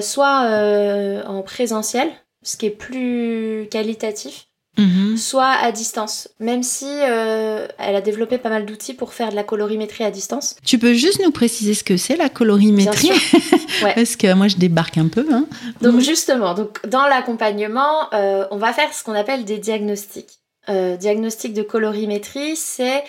[0.00, 2.10] soit en présentiel,
[2.44, 4.46] ce qui est plus qualitatif,
[4.78, 5.16] mhm.
[5.16, 6.28] soit à distance.
[6.38, 10.10] Même si euh, elle a développé pas mal d'outils pour faire de la colorimétrie à
[10.10, 10.56] distance.
[10.64, 13.10] Tu peux juste nous préciser ce que c'est la colorimétrie?
[13.80, 15.26] Parce que moi je débarque un peu.
[15.32, 15.46] Hein.
[15.80, 16.00] Donc mhm.
[16.00, 20.38] justement, donc dans l'accompagnement, euh, on va faire ce qu'on appelle des diagnostics.
[20.68, 23.02] Euh, diagnostic de colorimétrie, c'est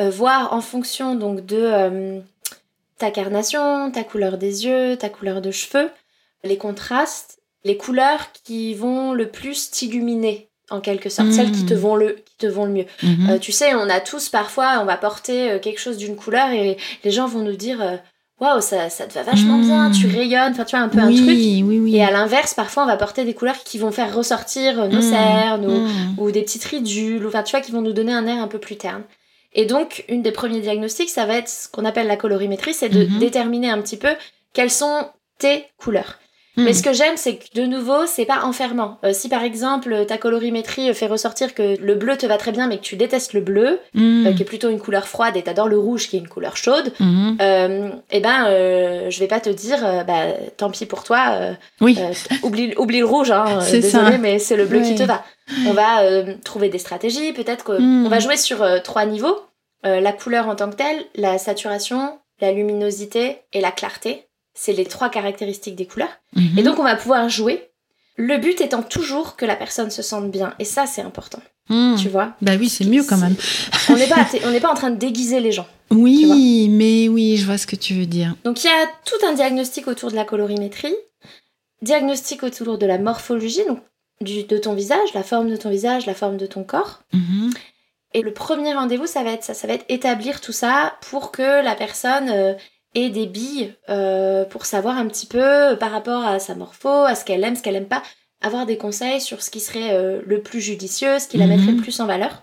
[0.00, 2.20] voir en fonction donc de
[2.98, 5.90] ta carnation, ta couleur des yeux, ta couleur de cheveux,
[6.44, 11.74] les contrastes les couleurs qui vont le plus t'illuminer en quelque sorte, celles qui te
[11.74, 11.78] hmm.
[11.78, 12.86] vont le, qui te vont le mieux.
[13.02, 13.30] Mhm.
[13.30, 16.50] Euh, tu sais, on a tous parfois, on va porter euh, quelque chose d'une couleur
[16.50, 17.96] et les gens vont nous dire euh,
[18.38, 20.14] waouh, ça, ça te va vachement bien, tu hmm.
[20.14, 21.26] rayonnes, enfin tu vois, un peu un truc.
[21.26, 21.96] Oui, oui.
[21.96, 25.66] Et à l'inverse, parfois, on va porter des couleurs qui vont faire ressortir nos cernes
[26.18, 28.58] ou, des petites ridules, enfin tu vois, qui vont nous donner un air un peu
[28.58, 29.02] plus terne.
[29.54, 32.90] Et donc, une des premiers diagnostics, ça va être ce qu'on appelle la colorimétrie, c'est
[32.90, 33.18] de mhm.
[33.18, 34.10] déterminer un petit peu
[34.52, 36.18] quelles sont tes couleurs.
[36.58, 36.82] Mais ce hmm.
[36.82, 38.98] que j'aime, c'est que de nouveau, c'est pas enfermant.
[39.04, 42.66] Euh, si par exemple ta colorimétrie fait ressortir que le bleu te va très bien,
[42.66, 44.26] mais que tu détestes le bleu, hmm.
[44.26, 46.56] euh, qui est plutôt une couleur froide, et t'adores le rouge, qui est une couleur
[46.56, 47.36] chaude, hmm.
[47.40, 48.46] euh, eh ben,
[49.08, 51.38] je vais pas te dire, bah, tant pis pour toi.
[51.80, 51.98] oui.
[52.42, 53.60] oublie, oublie le rouge, hein.
[53.70, 55.24] désolé, mais c'est le bleu qui te va.
[55.66, 56.02] On va
[56.44, 57.32] trouver des stratégies.
[57.32, 59.38] Peut-être qu'on va jouer sur trois niveaux
[59.84, 64.27] la couleur en tant que telle, la saturation, la luminosité et la clarté.
[64.60, 66.18] C'est les trois caractéristiques des couleurs.
[66.34, 66.58] Mhm.
[66.58, 67.70] Et donc on va pouvoir jouer.
[68.16, 70.52] Le but étant toujours que la personne se sente bien.
[70.58, 71.40] Et ça, c'est important.
[71.68, 71.94] Hmm.
[71.96, 72.34] Tu vois?
[72.42, 73.36] Bah oui, c'est mieux quand même.
[73.88, 75.66] on n'est pas, on pas en train de déguiser les gens.
[75.90, 78.34] Oui, mais oui, je vois ce que tu veux dire.
[78.44, 80.94] Donc il y a tout un diagnostic autour de la colorimétrie,
[81.80, 83.80] diagnostic autour de la morphologie, donc
[84.20, 87.00] du, de ton visage, la forme de ton visage, la forme de ton corps.
[87.14, 87.54] Mhm.
[88.12, 91.32] Et le premier rendez-vous, ça va être ça, ça va être établir tout ça pour
[91.32, 92.52] que la personne euh,
[92.98, 96.88] et des billes euh, pour savoir un petit peu euh, par rapport à sa morpho,
[96.88, 98.02] à ce qu'elle aime, ce qu'elle aime pas,
[98.42, 101.56] avoir des conseils sur ce qui serait euh, le plus judicieux, ce qui la mhm.
[101.56, 102.42] mettrait le plus en valeur.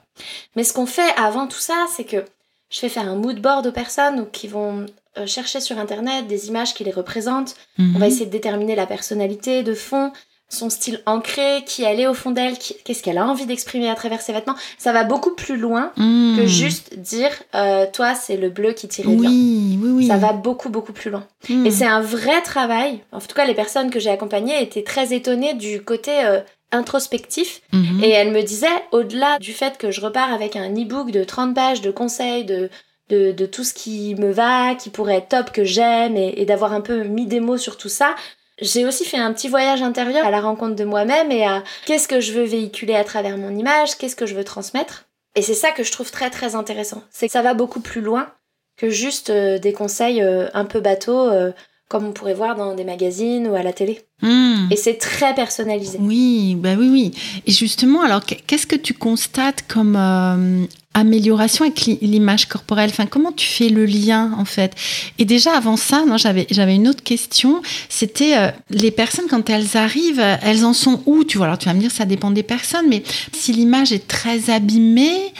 [0.55, 2.23] Mais ce qu'on fait avant tout ça, c'est que
[2.69, 4.85] je fais faire un mood board aux personnes qui vont
[5.25, 7.55] chercher sur internet des images qui les représentent.
[7.79, 8.03] On va mhm.
[8.03, 10.11] essayer de déterminer la personnalité de fond,
[10.49, 13.95] son style ancré, qui elle est au fond d'elle, qu'est-ce qu'elle a envie d'exprimer à
[13.95, 14.55] travers ses vêtements.
[14.77, 16.45] Ça va beaucoup plus loin que hmm.
[16.45, 19.29] juste dire euh, toi c'est le bleu qui tire bien.
[19.29, 20.07] Oui, oui.
[20.07, 21.25] Ça va beaucoup beaucoup plus loin.
[21.49, 21.65] Hmm.
[21.65, 23.01] Et c'est un vrai travail.
[23.11, 27.61] En tout cas, les personnes que j'ai accompagnées étaient très étonnées du côté euh, introspectif.
[27.73, 28.03] Mhm.
[28.03, 31.55] Et elles me disaient, au-delà du fait que je repars avec un e-book de 30
[31.55, 32.69] pages de conseils, de,
[33.09, 36.81] de, tout ce qui me va, qui pourrait être top, que j'aime, et d'avoir un
[36.81, 38.15] peu mis des mots sur tout ça,
[38.59, 42.07] j'ai aussi fait un petit voyage intérieur à la rencontre de moi-même et à qu'est-ce
[42.07, 45.05] que je veux véhiculer à travers mon image, qu'est-ce que je veux transmettre.
[45.35, 47.03] Et c'est ça que je trouve très très intéressant.
[47.11, 48.31] C'est que ça va beaucoup plus loin
[48.77, 51.51] que juste euh, des conseils euh, un peu bateaux euh,
[51.87, 54.01] comme on pourrait voir dans des magazines ou à la télé.
[54.21, 54.67] Hmm.
[54.71, 55.99] Et c'est très personnalisé.
[56.01, 57.11] Oui, bah oui, oui.
[57.45, 62.89] Et justement, alors qu'est-ce que tu constates comme euh, amélioration avec l'image corporelle?
[62.89, 64.73] Enfin, comment tu fais le lien en fait?
[65.19, 67.61] Et déjà avant ça, j'avais j'avais une autre question.
[67.87, 71.23] C'était euh, les personnes quand elles arrivent, elles en sont où?
[71.23, 74.07] Tu vois Alors tu vas me dire, ça dépend des personnes, mais si l'image est
[74.07, 75.33] très abîmée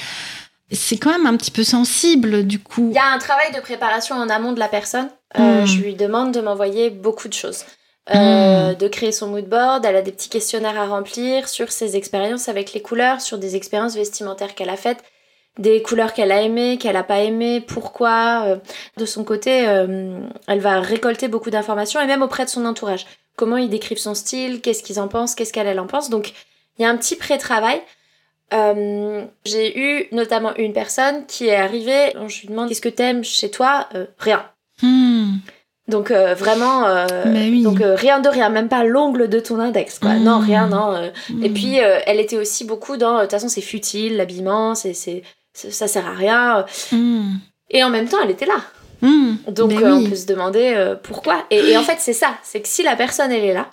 [0.75, 2.89] c'est quand même un petit peu sensible du coup.
[2.91, 5.09] Il y a un travail de préparation en amont de la personne.
[5.39, 5.65] Euh, hmm.
[5.65, 7.65] Je lui demande de m'envoyer beaucoup de choses.
[8.13, 8.75] Euh, hmm.
[8.75, 12.47] de créer son mood board, elle a des petits questionnaires à remplir sur ses expériences
[12.47, 15.03] avec les couleurs, sur des expériences vestimentaires qu'elle a faites,
[15.57, 18.43] des couleurs qu'elle a aimées, qu'elle n'a pas aimées, pourquoi.
[18.45, 18.57] Euh,
[18.97, 23.07] de son côté, elle va récolter beaucoup d'informations et même auprès de son entourage.
[23.35, 26.09] Comment ils décrivent son style, qu'est-ce qu'ils en pensent, qu'est-ce qu'elle en pense.
[26.11, 26.33] Donc
[26.77, 27.81] il y a un petit pré-travail.
[28.51, 33.51] J'ai eu notamment une personne qui est arrivée, je lui demande qu'est-ce que t'aimes chez
[33.51, 33.87] toi?
[34.17, 34.45] Rien.
[34.81, 35.37] Hmm.
[35.87, 37.05] Donc vraiment,
[37.63, 40.15] donc rien de rien, même pas l'ongle de ton index, quoi.
[40.15, 40.45] Non, hmm.
[40.45, 41.11] rien, non.
[41.43, 45.23] Et puis elle était aussi beaucoup dans, de toute façon c'est futile, l'habillement, c'est, c'est,
[45.53, 46.65] ça sert à rien.
[47.69, 48.61] Et en même temps, elle était là.
[49.01, 49.35] Hmm.
[49.49, 51.45] Donc euh, on peut se demander euh, pourquoi.
[51.49, 52.37] Et, en fait, c'est ça.
[52.43, 53.69] C'est que si la personne, elle est là,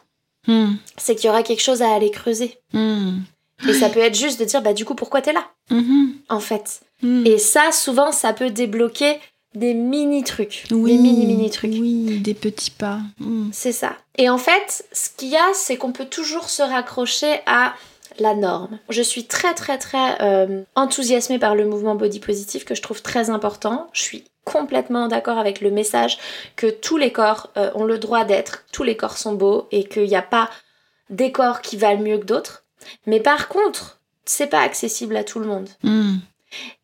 [0.47, 0.75] hmm.
[0.97, 2.59] c'est qu'il y aura quelque chose à aller creuser.
[3.69, 5.45] Et ça peut être juste de dire, bah du coup, pourquoi t'es là?
[6.29, 6.81] En fait.
[7.25, 9.19] Et ça, souvent, ça peut débloquer
[9.55, 10.65] des mini trucs.
[10.71, 11.73] des mini mini trucs.
[11.73, 12.99] Oui, des petits pas.
[13.53, 13.97] C'est ça.
[14.17, 17.75] Et en fait, ce qu'il y a, c'est qu'on peut toujours se raccrocher à
[18.19, 18.79] la norme.
[18.89, 23.03] Je suis très très très euh, enthousiasmée par le mouvement body positif que je trouve
[23.03, 23.89] très important.
[23.93, 26.19] Je suis complètement d'accord avec le message
[26.57, 29.85] que tous les corps euh, ont le droit d'être, tous les corps sont beaux et
[29.85, 30.51] qu'il n'y a pas
[31.11, 32.62] des corps qui valent mieux que d'autres.
[33.07, 35.69] Mais par contre, c'est pas accessible à tout le monde.
[35.83, 36.17] Hmm.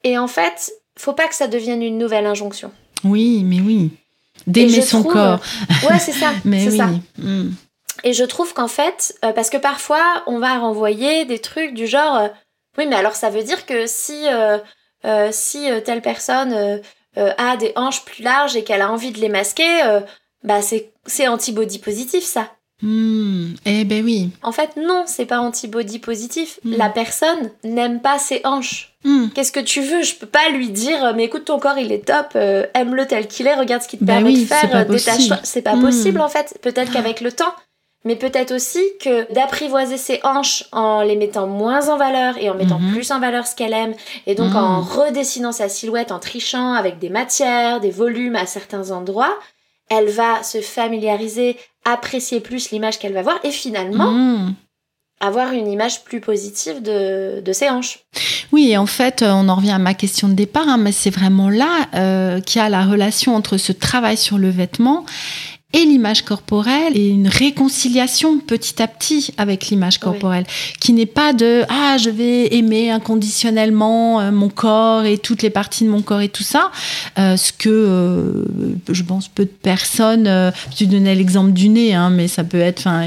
[0.05, 2.73] Et en fait, faut pas que ça devienne une nouvelle injonction.
[3.05, 3.91] Oui, mais oui.
[4.47, 5.41] D'aimer son corps.
[5.89, 6.33] Ouais, c'est ça.
[6.45, 6.77] mais oui.
[6.77, 6.89] Ça.
[7.19, 7.51] Hmm.
[8.05, 11.87] Et je trouve qu'en fait, euh, parce que parfois, on va renvoyer des trucs du
[11.87, 12.29] genre, euh,
[12.77, 14.27] oui, mais alors ça veut dire que si,
[15.33, 16.81] si telle personne
[17.19, 20.01] euh, a des hanches plus larges et qu'elle a envie de les masquer, euh,
[20.45, 22.53] bah c'est anti-body positif ça.
[22.81, 23.55] Hmm.
[23.67, 24.31] eh ben oui.
[24.43, 26.61] En fait, non, c'est pas anti-body positif.
[26.65, 26.75] Hmm.
[26.77, 28.95] La personne n'aime pas ses hanches.
[29.05, 29.29] Hmm.
[29.35, 30.03] Qu'est-ce que tu veux?
[30.03, 33.27] Je peux pas lui dire, mais écoute, ton corps il est top, euh, aime-le tel
[33.27, 35.39] qu'il est, regarde ce qu'il te ben permet de faire, détache-toi.
[35.43, 36.59] C'est pas possible en fait.
[36.63, 37.53] Peut-être qu'avec le temps,
[38.05, 42.55] mais peut-être aussi que d'apprivoiser ses hanches en les mettant moins en valeur et en
[42.55, 42.93] mettant mhm.
[42.93, 43.95] plus en valeur ce qu'elle aime,
[44.27, 48.93] et donc en redessinant sa silhouette, en trichant avec des matières, des volumes à certains
[48.93, 49.37] endroits,
[49.91, 51.57] elle va se familiariser,
[51.93, 54.11] apprécier plus l'image qu'elle va voir, et finalement...
[54.11, 54.55] Mhm.
[55.21, 57.99] avoir une image plus positive de, de, ses hanches.
[58.53, 61.11] Oui, et en fait, on en revient à ma question de départ, hein, mais c'est
[61.11, 65.05] vraiment là euh, qu'il y a la relation entre ce travail sur le vêtement
[65.75, 70.47] et l'image corporelle et une réconciliation petit à petit avec l'image corporelle
[70.81, 75.51] qui n'est pas de ah je vais aimer inconditionnellement euh, mon corps et toutes les
[75.51, 76.71] parties de mon corps et tout ça.
[77.19, 78.45] Euh, ce que euh,
[78.89, 82.81] je pense peu de personnes tu donnais l'exemple du nez hein, mais ça peut être
[82.81, 83.05] enfin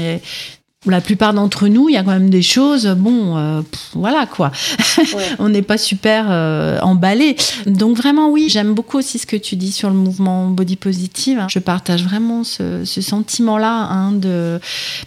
[0.86, 3.62] la plupart d'entre nous, il y a quand même des choses, bon, euh,
[3.94, 4.50] voilà quoi.
[5.38, 7.36] on n'est pas super euh, emballé.
[7.66, 11.46] Donc vraiment, oui, j'aime beaucoup aussi ce que tu dis sur le mouvement body positive.
[11.48, 14.60] Je partage vraiment ce, sentiment-là, hein, de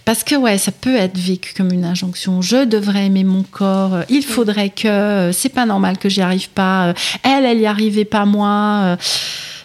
[0.04, 2.40] parce que ouais, ça peut être vécu comme une injonction.
[2.40, 4.00] Je devrais aimer mon corps.
[4.08, 5.30] Il faudrait que.
[5.32, 6.94] C'est pas normal que j'y arrive pas.
[7.22, 8.96] Elle, elle y arrivait pas moi.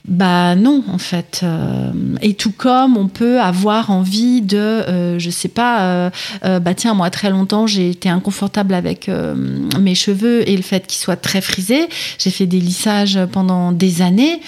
[0.07, 1.41] Bah non, en fait.
[1.43, 6.09] Euh, et tout comme on peut avoir envie de, euh, je sais pas,
[6.43, 9.09] euh, bah tiens, moi très longtemps j'ai été inconfortable avec
[9.79, 11.87] mes cheveux et le fait qu'ils soient très frisés.
[12.17, 14.41] J'ai fait des lissages pendant des années.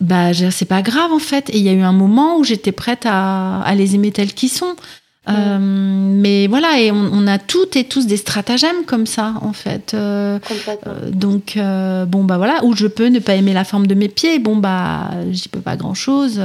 [0.00, 1.50] Bah c'est pas grave en fait.
[1.50, 4.32] Et il y a eu un moment où j'étais prête à, à les aimer tels
[4.32, 4.76] qu'ils sont.
[5.28, 9.92] Euh, mais voilà, et on, a toutes et tous des stratagèmes comme ça, en fait.
[9.94, 10.38] Euh,
[10.86, 11.58] euh, donc,
[12.08, 14.56] bon, bah voilà, où je peux ne pas aimer la forme de mes pieds, bon,
[14.56, 16.40] bah, j'y peux pas grand chose.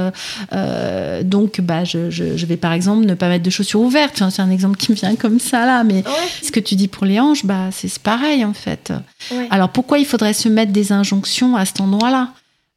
[1.22, 4.22] donc, bah, je, je, vais par exemple ne pas mettre de chaussures ouvertes.
[4.30, 6.02] c'est un exemple qui me vient comme ça là, mais
[6.42, 8.92] ce que tu dis pour les hanches, bah, c'est pareil, en fait.
[9.50, 12.30] Alors, pourquoi il faudrait se mettre des injonctions à cet endroit-là?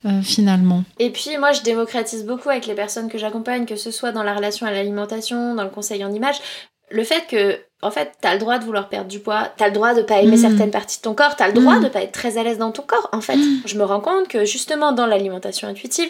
[0.05, 0.83] Euh, finalement.
[0.99, 4.23] Et puis moi je démocratise beaucoup avec les personnes que j'accompagne, que ce soit dans
[4.23, 6.35] la relation à l'alimentation, dans le conseil en image,
[6.91, 9.73] le fait que en fait t'as le droit de vouloir perdre du poids, t'as le
[9.73, 10.41] droit de pas aimer mm.
[10.41, 11.83] certaines parties de ton corps, t'as le droit mm.
[11.83, 13.37] de pas être très à l'aise dans ton corps en fait.
[13.37, 13.61] Mm.
[13.65, 16.09] Je me rends compte que justement dans l'alimentation intuitive,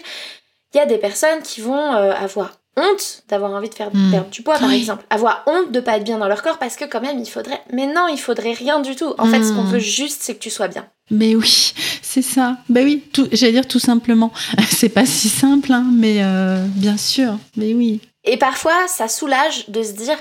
[0.73, 4.29] il y a des personnes qui vont euh, avoir honte d'avoir envie de faire perdre
[4.29, 6.85] du poids par exemple avoir honte de pas être bien dans leur corps parce que
[6.85, 9.63] quand même il faudrait mais non il faudrait rien du tout en fait ce qu'on
[9.63, 12.57] veut juste c'est que tu sois bien mais oui, c'est ça.
[12.69, 14.31] Ben oui, j'allais dire tout simplement.
[14.69, 17.38] C'est pas si simple, hein, mais euh, bien sûr.
[17.57, 18.01] Mais oui.
[18.23, 20.17] Et parfois, ça soulage de se dire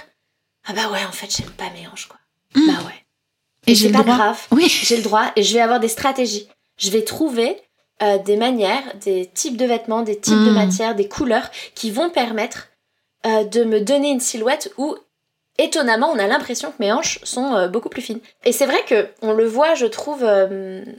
[0.66, 2.18] ah bah ouais, en fait, j'aime pas mes hanches quoi.
[2.54, 2.66] Mmh.
[2.66, 3.04] Bah ouais.
[3.66, 4.16] Et, j'ai pas droit.
[4.16, 4.40] grave.
[4.50, 4.68] Oui.
[4.68, 6.48] J'ai le droit et je vais avoir des stratégies.
[6.76, 7.56] Je vais trouver
[8.02, 10.54] euh, des manières, des types de vêtements, des types de mmh.
[10.54, 12.68] matières, des couleurs qui vont permettre
[13.24, 14.96] euh, de me donner une silhouette où
[15.58, 18.18] étonnamment, on a l'impression que mes hanches sont euh, beaucoup plus fines.
[18.44, 20.26] Et c'est vrai que on le voit, je trouve,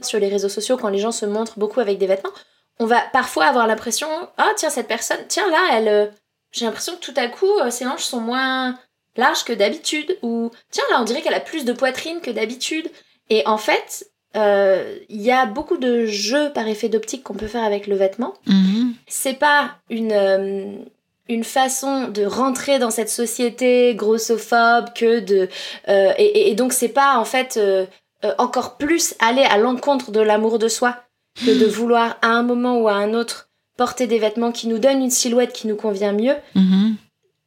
[0.00, 2.32] sur les réseaux sociaux quand les gens se montrent beaucoup avec des vêtements.
[2.78, 6.12] On va parfois avoir l'impression, ah tiens cette personne, tiens là, elle,
[6.50, 8.78] j'ai l'impression que tout à coup ses hanches sont moins
[9.16, 12.90] larges que d'habitude, ou tiens là, on dirait qu'elle a plus de poitrine que d'habitude.
[13.28, 17.64] Et en fait, il y a beaucoup de jeux par effet d'optique qu'on peut faire
[17.64, 18.34] avec le vêtement.
[18.46, 18.94] Mhm.
[19.08, 20.84] C'est pas une
[21.28, 25.48] une façon de rentrer dans cette société grossophobe que de
[25.88, 27.84] euh, et, donc c'est pas en fait euh,
[28.24, 30.96] euh, encore plus aller à l'encontre de l'amour de soi
[31.44, 34.78] que de vouloir à un moment ou à un autre porter des vêtements qui nous
[34.78, 36.36] donnent une silhouette qui nous convient mieux.
[36.54, 36.94] Mhm.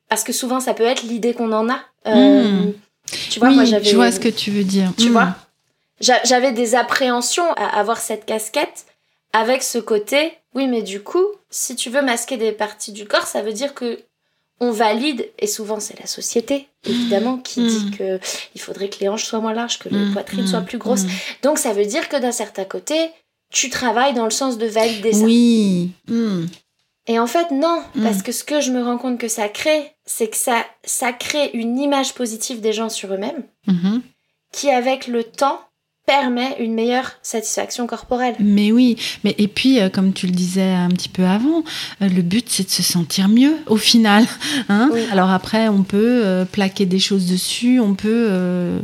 [0.10, 1.80] Parce que souvent, ça peut être l'idée qu'on en a.
[2.08, 2.74] Euh, Mhm.
[3.32, 3.86] Tu vois, oui, moi, j'avais.
[3.86, 4.92] je vois ce que tu veux dire.
[4.98, 5.36] Tu vois?
[6.00, 8.86] J'avais des appréhensions à avoir cette casquette
[9.34, 10.34] avec ce côté.
[10.56, 13.74] Oui, mais du coup, si tu veux masquer des parties du corps, ça veut dire
[13.74, 14.00] que
[14.62, 17.68] on valide, et souvent c'est la société, évidemment, qui Mm.
[17.68, 18.20] dit que
[18.56, 21.04] il faudrait que les hanches soient moins larges, que les Mm, poitrines soient plus grosses.
[21.04, 21.10] mm.
[21.44, 23.10] Donc ça veut dire que d'un certain côté,
[23.52, 25.24] tu travailles dans le sens de valider ça.
[25.24, 25.92] Oui.
[27.08, 28.04] Et en fait, non, Mm.
[28.04, 31.14] parce que ce que je me rends compte que ça crée, c'est que ça, ça
[31.14, 33.44] crée une image positive des gens sur eux-mêmes,
[34.52, 35.62] qui avec le temps
[36.10, 38.34] permet une meilleure satisfaction corporelle.
[38.40, 41.64] Mais oui, mais et puis euh, comme tu le disais un petit peu avant,
[42.02, 44.26] euh, le but c'est de se sentir mieux au final.
[44.70, 45.02] Hein Oui.
[45.12, 48.80] Alors après, on peut euh, plaquer des choses dessus, on peut euh,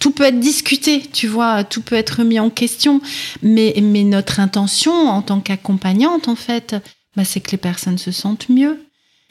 [0.00, 3.00] tout peut être discuté, tu vois, tout peut être mis en question.
[3.42, 6.76] Mais mais notre intention en tant qu'accompagnante en fait,
[7.16, 8.78] bah, c'est que les personnes se sentent mieux.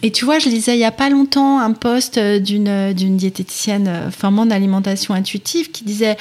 [0.02, 2.94] Et tu vois, je lisais il y a pas longtemps un post euh, d'une euh,
[2.94, 6.16] d'une diététicienne euh, formant d'alimentation intuitive qui disait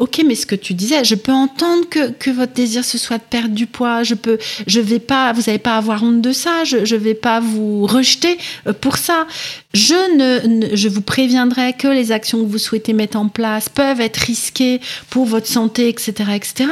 [0.00, 3.18] Ok, mais ce que tu disais, je peux entendre que, que votre désir ce soit
[3.18, 4.02] de perdre du poids.
[4.02, 6.64] Je peux, je vais pas, vous n'allez pas avoir honte de ça.
[6.64, 8.36] Je, je vais pas vous rejeter
[8.80, 9.28] pour ça.
[9.74, 14.00] Je ne- je vous préviendrai que les actions que vous souhaitez mettre en place peuvent
[14.00, 16.64] être risquées pour votre santé, etc., etc.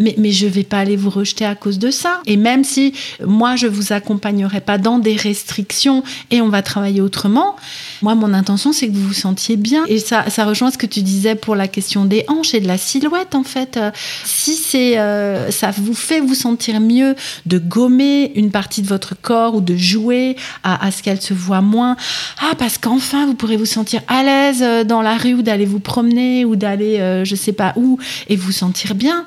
[0.00, 2.20] Mais, je vais pas aller vous rejeter à cause de ça.
[2.26, 7.00] Et même si moi je vous accompagnerai pas dans des restrictions et on va travailler
[7.00, 7.56] autrement,
[8.02, 9.84] moi mon intention c'est que vous vous sentiez bien.
[9.86, 12.78] Et ça, rejoint ce que tu disais pour la question des hanches et de la
[12.78, 13.78] silhouette en fait.
[14.24, 14.56] Si
[14.96, 17.14] euh, ça vous fait vous sentir mieux
[17.46, 21.34] de gommer une partie de votre corps ou de jouer à, à ce qu'elle se
[21.34, 21.96] voit moins.
[22.40, 25.66] Ah parce qu'enfin vous pourrez vous sentir à l'aise euh, dans la rue ou d'aller
[25.66, 29.24] vous promener ou d'aller euh, je sais pas où et vous sentir bien.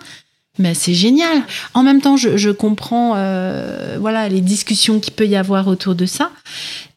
[0.60, 1.42] Mais c'est génial.
[1.74, 5.96] En même temps, je, je comprends euh, voilà les discussions qu'il peut y avoir autour
[5.96, 6.32] de ça.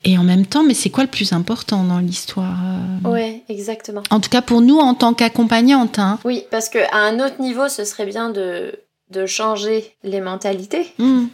[0.05, 2.59] Et en même temps, mais c'est quoi le plus important dans l'histoire
[3.05, 4.03] euh Ouais, exactement.
[4.11, 5.99] En tout cas pour nous en tant qu'accompagnante.
[5.99, 6.19] Hein.
[6.25, 8.79] Oui, parce qu'à un autre niveau, ce serait bien de,
[9.11, 10.92] de changer les mentalités.
[10.99, 11.27] Mm.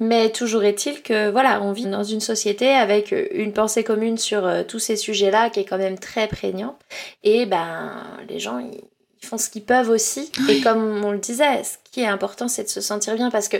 [0.00, 4.46] Mais toujours est-il que, voilà, on vit dans une société avec une pensée commune sur
[4.46, 6.78] euh, tous ces sujets-là qui est quand même très prégnante.
[7.24, 7.92] Et ben,
[8.28, 8.80] les gens, ils,
[9.22, 10.30] ils font ce qu'ils peuvent aussi.
[10.48, 13.48] Et comme on le disait, ce qui est important, c'est de se sentir bien parce
[13.48, 13.56] que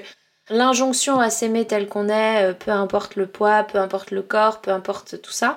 [0.51, 4.61] l'injonction à s'aimer tel qu'on est, euh, peu importe le poids, peu importe le corps,
[4.61, 5.57] peu importe tout ça,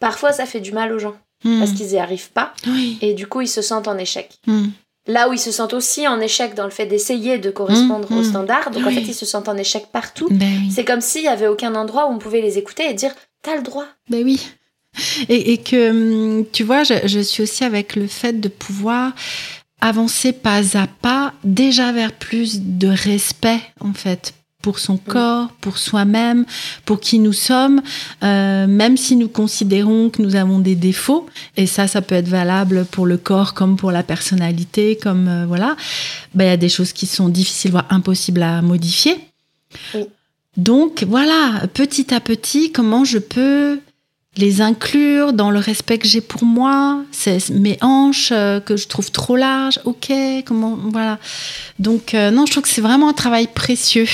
[0.00, 1.58] parfois ça fait du mal aux gens Mm.
[1.58, 2.52] parce qu'ils n'y arrivent pas.
[2.68, 2.98] Oui.
[3.00, 4.38] Et du coup, ils se sentent en échec.
[4.46, 4.68] Mm.
[5.08, 8.18] Là où ils se sentent aussi en échec dans le fait d'essayer de correspondre Mmh,
[8.18, 10.28] aux standards, donc en fait ils se sentent en échec partout.
[10.30, 10.70] Ben oui.
[10.72, 13.56] C'est comme s'il y avait aucun endroit où on pouvait les écouter et dire t'as
[13.56, 13.86] le droit.
[14.08, 14.40] Ben oui.
[15.28, 15.90] Et, et que,
[16.40, 19.12] hum, tu vois, je, je suis aussi avec le fait de pouvoir
[19.80, 25.76] avancer pas à pas, déjà vers plus de respect, en fait, pour son corps, pour
[25.76, 26.46] soi-même,
[26.84, 27.82] pour qui nous sommes,
[28.22, 31.26] euh, même si nous considérons que nous avons des défauts,
[31.56, 35.46] et ça, ça peut être valable pour le corps comme pour la personnalité, comme, euh,
[35.46, 35.76] voilà,
[36.34, 39.18] ben, il y a des choses qui sont difficiles, voire impossibles à modifier.
[39.94, 40.04] Oui.
[40.56, 43.80] Donc, voilà, petit à petit, comment je peux
[44.38, 48.88] les inclure dans le respect que j'ai pour moi, c'est mes hanches euh, que je
[48.88, 50.10] trouve trop larges, ok,
[50.46, 51.18] comment, voilà.
[51.78, 54.06] Donc euh, non, je trouve que c'est vraiment un travail précieux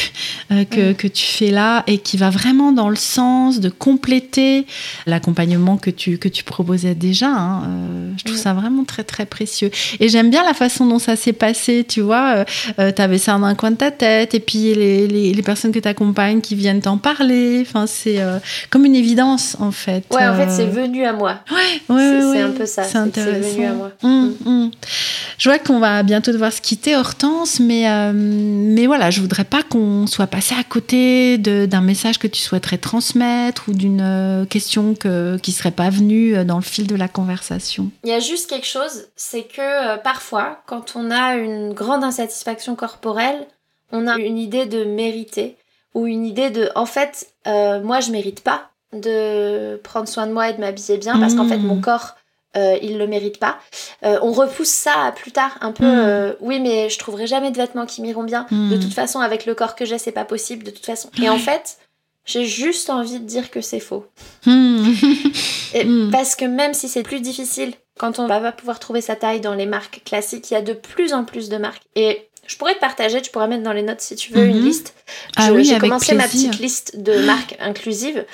[0.51, 4.67] euh, que, que tu fais là et qui va vraiment dans le sens de compléter
[5.07, 7.29] l'accompagnement que tu, que tu proposais déjà.
[7.29, 7.63] hein.
[8.17, 9.71] Je trouve ça vraiment très très précieux.
[10.01, 12.45] Et j'aime bien la façon dont ça s'est passé, tu vois.
[12.77, 15.71] Tu avais ça dans un coin de ta tête et puis les, les, les personnes
[15.71, 17.61] que tu accompagnes qui viennent t'en parler.
[17.61, 18.19] Enfin, c'est
[18.71, 20.08] comme une évidence en fait.
[20.11, 21.39] Ouais, en fait Euh, c'est venu à moi.
[21.51, 22.41] Ouais, C'est- ouais, c'est ouais.
[22.41, 23.49] un peu ça, C'est que c'est intéressant.
[23.57, 23.91] venu à moi.
[24.03, 24.71] Hum, hum.
[25.39, 29.45] Je vois qu'on va bientôt devoir se quitter, Hortense, mais, euh, mais voilà, je voudrais
[29.45, 34.45] pas qu'on soit passé à côté d'un message que tu souhaiterais transmettre ou d'une euh,
[34.47, 37.91] question que, qui serait pas venue euh, dans le fil de la conversation.
[38.05, 42.03] Il y a juste quelque chose, c'est que euh, parfois, quand on a une grande
[42.03, 43.47] insatisfaction corporelle,
[43.93, 45.57] on a une idée de mériter
[45.95, 50.33] ou une idée de en fait, euh, moi je mérite pas de prendre soin de
[50.33, 52.15] moi et de m'habiller bien parce qu'en fait mon corps
[52.57, 53.59] euh, il le mérite pas.
[54.05, 55.85] Euh, on repousse ça à plus tard, un peu.
[55.85, 55.99] Mm.
[55.99, 58.47] euh, oui, mais je trouverai jamais de vêtements qui m'iront bien.
[58.51, 60.65] De toute façon, avec le corps que j'ai, c'est pas possible.
[60.65, 61.11] De toute façon.
[61.23, 61.77] Et en fait,
[62.25, 64.07] j'ai juste envie de dire que c'est faux.
[65.75, 65.87] Et.
[66.11, 69.41] Parce que même si c'est plus difficile, quand on va pas pouvoir trouver sa taille
[69.41, 71.83] dans les marques classiques, il y a de plus en plus de marques.
[71.97, 74.65] Et je pourrais te partager, tu pourrais mettre dans les notes si tu veux une
[74.65, 74.95] liste.
[75.37, 78.25] Ah oui, J'ai commencé ma petite liste de marques inclusives.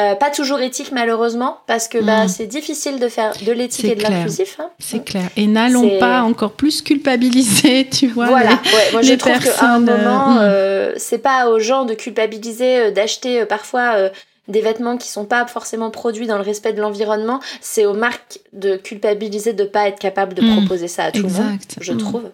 [0.00, 2.28] Euh, pas toujours éthique malheureusement parce que bah, mm.
[2.28, 4.56] c'est difficile de faire de l'éthique et de l'inclusif.
[4.58, 4.70] Hein.
[4.78, 5.28] C'est clair.
[5.36, 8.26] Et n'allons pas encore plus culpabiliser, tu vois.
[8.26, 8.50] Voilà.
[8.50, 10.94] ouais, moi je trouve qu'à un moment, euh, mm.
[10.98, 14.10] c'est pas aux gens de culpabiliser, d'acheter parfois
[14.48, 18.40] des vêtements qui sont pas forcément produits dans le respect de l'environnement, c'est aux marques
[18.52, 20.56] de culpabiliser de pas être capable de mm.
[20.56, 21.98] proposer ça à tout le monde, je mm.
[21.98, 22.30] trouve.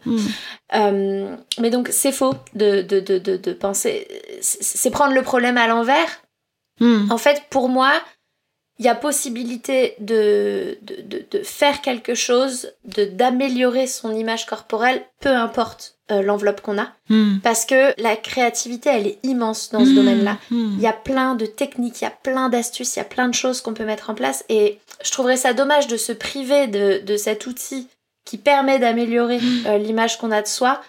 [0.75, 4.09] Euh, mais donc c'est faux de, de, de, de penser,
[4.41, 6.23] c'est prendre le problème à l'envers.
[6.81, 7.93] En fait, pour moi,
[8.81, 15.03] il y a possibilité de, de, de, faire quelque chose, de d'améliorer son image corporelle,
[15.21, 16.89] peu importe euh, l'enveloppe qu'on a.
[17.11, 17.41] Hmm.
[17.43, 19.95] Parce que la créativité, elle est immense dans ce hmm.
[19.97, 20.39] domaine-là.
[20.51, 20.77] Hmm.
[20.79, 23.29] Il y a plein de techniques, il y a plein d'astuces, il y a plein
[23.29, 24.47] de choses qu'on peut mettre en place.
[24.49, 27.87] Et je trouverais ça dommage de se priver de, de cet outil
[28.25, 30.81] qui permet d'améliorer euh, l'image qu'on a de soi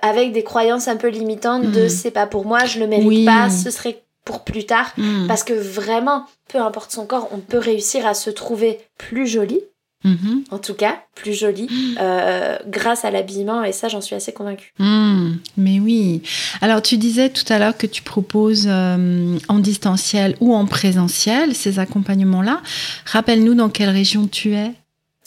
[0.00, 3.50] avec des croyances un peu limitantes de c'est pas pour moi, je le mérite pas,
[3.50, 4.92] ce serait pour plus tard.
[4.98, 5.26] Hmm.
[5.26, 9.62] Parce que vraiment, peu importe son corps, on peut réussir à se trouver plus jolie.
[10.04, 10.44] Mm-hmm.
[10.52, 11.96] En tout cas, plus jolie hmm.
[12.00, 14.72] euh, grâce à l'habillement et ça j'en suis assez convaincue.
[14.78, 15.38] Hmm.
[15.56, 16.22] mais oui.
[16.60, 21.52] Alors tu disais tout à l'heure que tu proposes euh, en distanciel ou en présentiel
[21.52, 22.60] ces accompagnements-là.
[23.06, 24.72] Rappelle-nous dans quelle région tu es.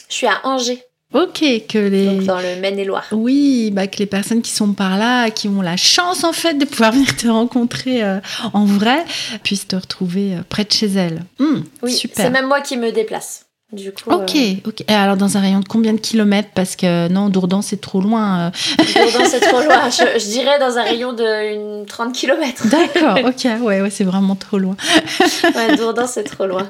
[0.08, 0.82] Je suis à Angers.
[1.14, 2.06] Ok, que les...
[2.06, 3.08] Donc dans le Maine-et-Loire.
[3.12, 6.54] Oui, bah, que les personnes qui sont par là, qui ont la chance en fait
[6.54, 8.20] de pouvoir venir te rencontrer euh,
[8.54, 9.04] en vrai,
[9.44, 11.24] puissent te retrouver euh, près de chez elles.
[11.40, 13.46] Hmm, oui, c'est même moi qui me déplace.
[13.74, 14.82] Du coup, ok, euh, ok.
[14.90, 16.50] Et alors dans un rayon de combien de kilomètres?
[16.54, 18.52] Parce que non, Dourdan c'est trop loin.
[18.78, 19.90] Dourdan c'est trop loin.
[19.90, 22.68] Je, dirais dans un rayon de une 30 kilomètres.
[22.68, 23.62] D'accord, ok.
[23.62, 24.76] Ouais, ouais, c'est vraiment trop loin.
[25.56, 26.68] ouais, Dourdan c'est trop loin.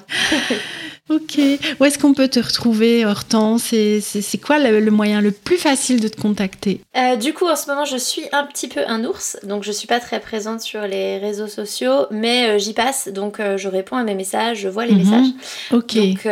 [1.10, 1.40] Ok.
[1.80, 3.74] Où est-ce qu'on peut te retrouver, Hortense?
[4.02, 6.82] C'est quoi le, moyen le plus facile de te contacter?
[6.96, 9.72] Euh, Du coup, en ce moment, je suis un petit peu un ours, donc je
[9.72, 13.68] suis pas très présente sur les réseaux sociaux, mais euh, j'y passe, donc euh, je
[13.68, 15.00] réponds à mes messages, je vois les mhm.
[15.00, 15.28] messages.
[15.72, 15.96] Ok.
[15.98, 16.28] Donc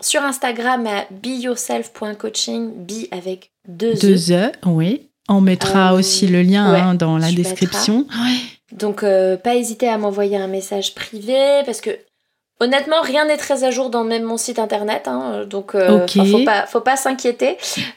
[0.00, 4.00] sur Instagram à beyourself.coaching, be avec deux e.
[4.00, 5.08] Deux e, oui.
[5.28, 8.06] On mettra aussi le lien hein, dans la description.
[8.72, 11.90] Donc, pas hésiter à m'envoyer un message privé parce que
[12.62, 16.44] Honnêtement, rien n'est très à jour dans même mon site internet, hein, donc euh, faut
[16.44, 17.56] pas, faut pas s'inquiéter.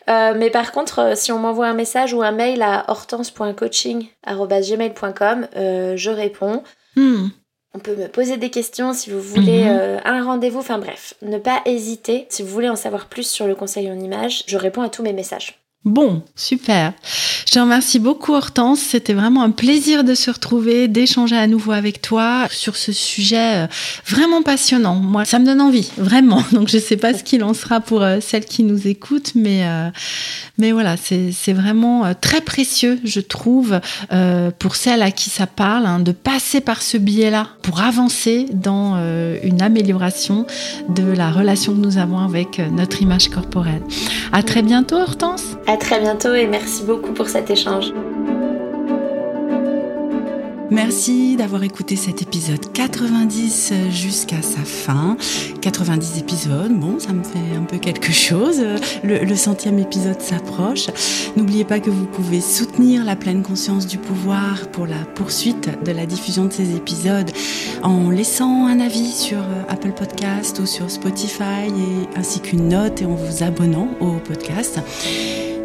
[0.09, 5.47] Euh, mais par contre, euh, si on m'envoie un message ou un mail à hortense.coaching@gmail.com,
[5.53, 6.63] je réponds.
[6.95, 7.28] Hmm.
[7.76, 9.99] On peut me poser des questions si vous voulez mhm.
[10.03, 10.61] un rendez-vous.
[10.61, 12.26] Enfin bref, ne pas hésiter.
[12.30, 15.03] Si vous voulez en savoir plus sur le conseil en image, je réponds à tous
[15.03, 15.63] mes messages.
[15.86, 16.94] Bon, super.
[17.46, 18.80] Je te remercie beaucoup Hortense.
[18.80, 23.66] C'était vraiment un plaisir de se retrouver, d'échanger à nouveau avec toi sur ce sujet
[23.66, 23.68] euh,
[24.08, 24.96] vraiment passionnant.
[24.96, 26.44] Moi, ça me donne envie, vraiment.
[26.54, 29.34] Donc, je ne sais pas ce qu'il en sera pour euh, celles qui nous écoutent,
[29.36, 29.90] mais, euh,
[30.58, 33.80] mais voilà, c'est vraiment très précieux, je trouve,
[34.58, 38.96] pour celles à qui ça parle, hein, de passer par ce biais-là pour avancer dans
[39.44, 40.48] une amélioration
[40.90, 43.82] de la relation que nous avons avec notre image corporelle.
[44.32, 45.44] À très bientôt, Hortense.
[45.78, 47.92] Très bientôt et merci beaucoup pour cet échange.
[50.72, 55.16] Merci d'avoir écouté cet épisode 90 jusqu'à sa fin.
[55.61, 58.61] 90 épisodes, bon, ça me fait un peu quelque chose.
[59.03, 60.88] Le, centième épisode s'approche.
[61.36, 65.91] N'oubliez pas que vous pouvez soutenir la pleine conscience du pouvoir pour la poursuite de
[65.91, 67.32] la diffusion de ces épisodes
[67.84, 73.05] en laissant un avis sur Apple Podcast ou sur Spotify et ainsi qu'une note et
[73.05, 74.80] en vous abonnant au podcast.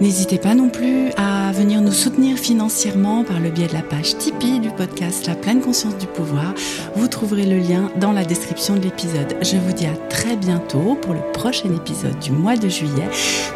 [0.01, 4.17] N'hésitez pas non plus à venir nous soutenir financièrement par le biais de la page
[4.17, 4.71] Tipeee du
[5.01, 6.53] La pleine conscience du pouvoir.
[6.95, 9.35] Vous trouverez le lien dans la description de l'épisode.
[9.41, 13.09] Je vous dis à très bientôt pour le prochain épisode du mois de juillet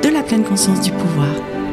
[0.02, 1.63] de La pleine conscience du pouvoir.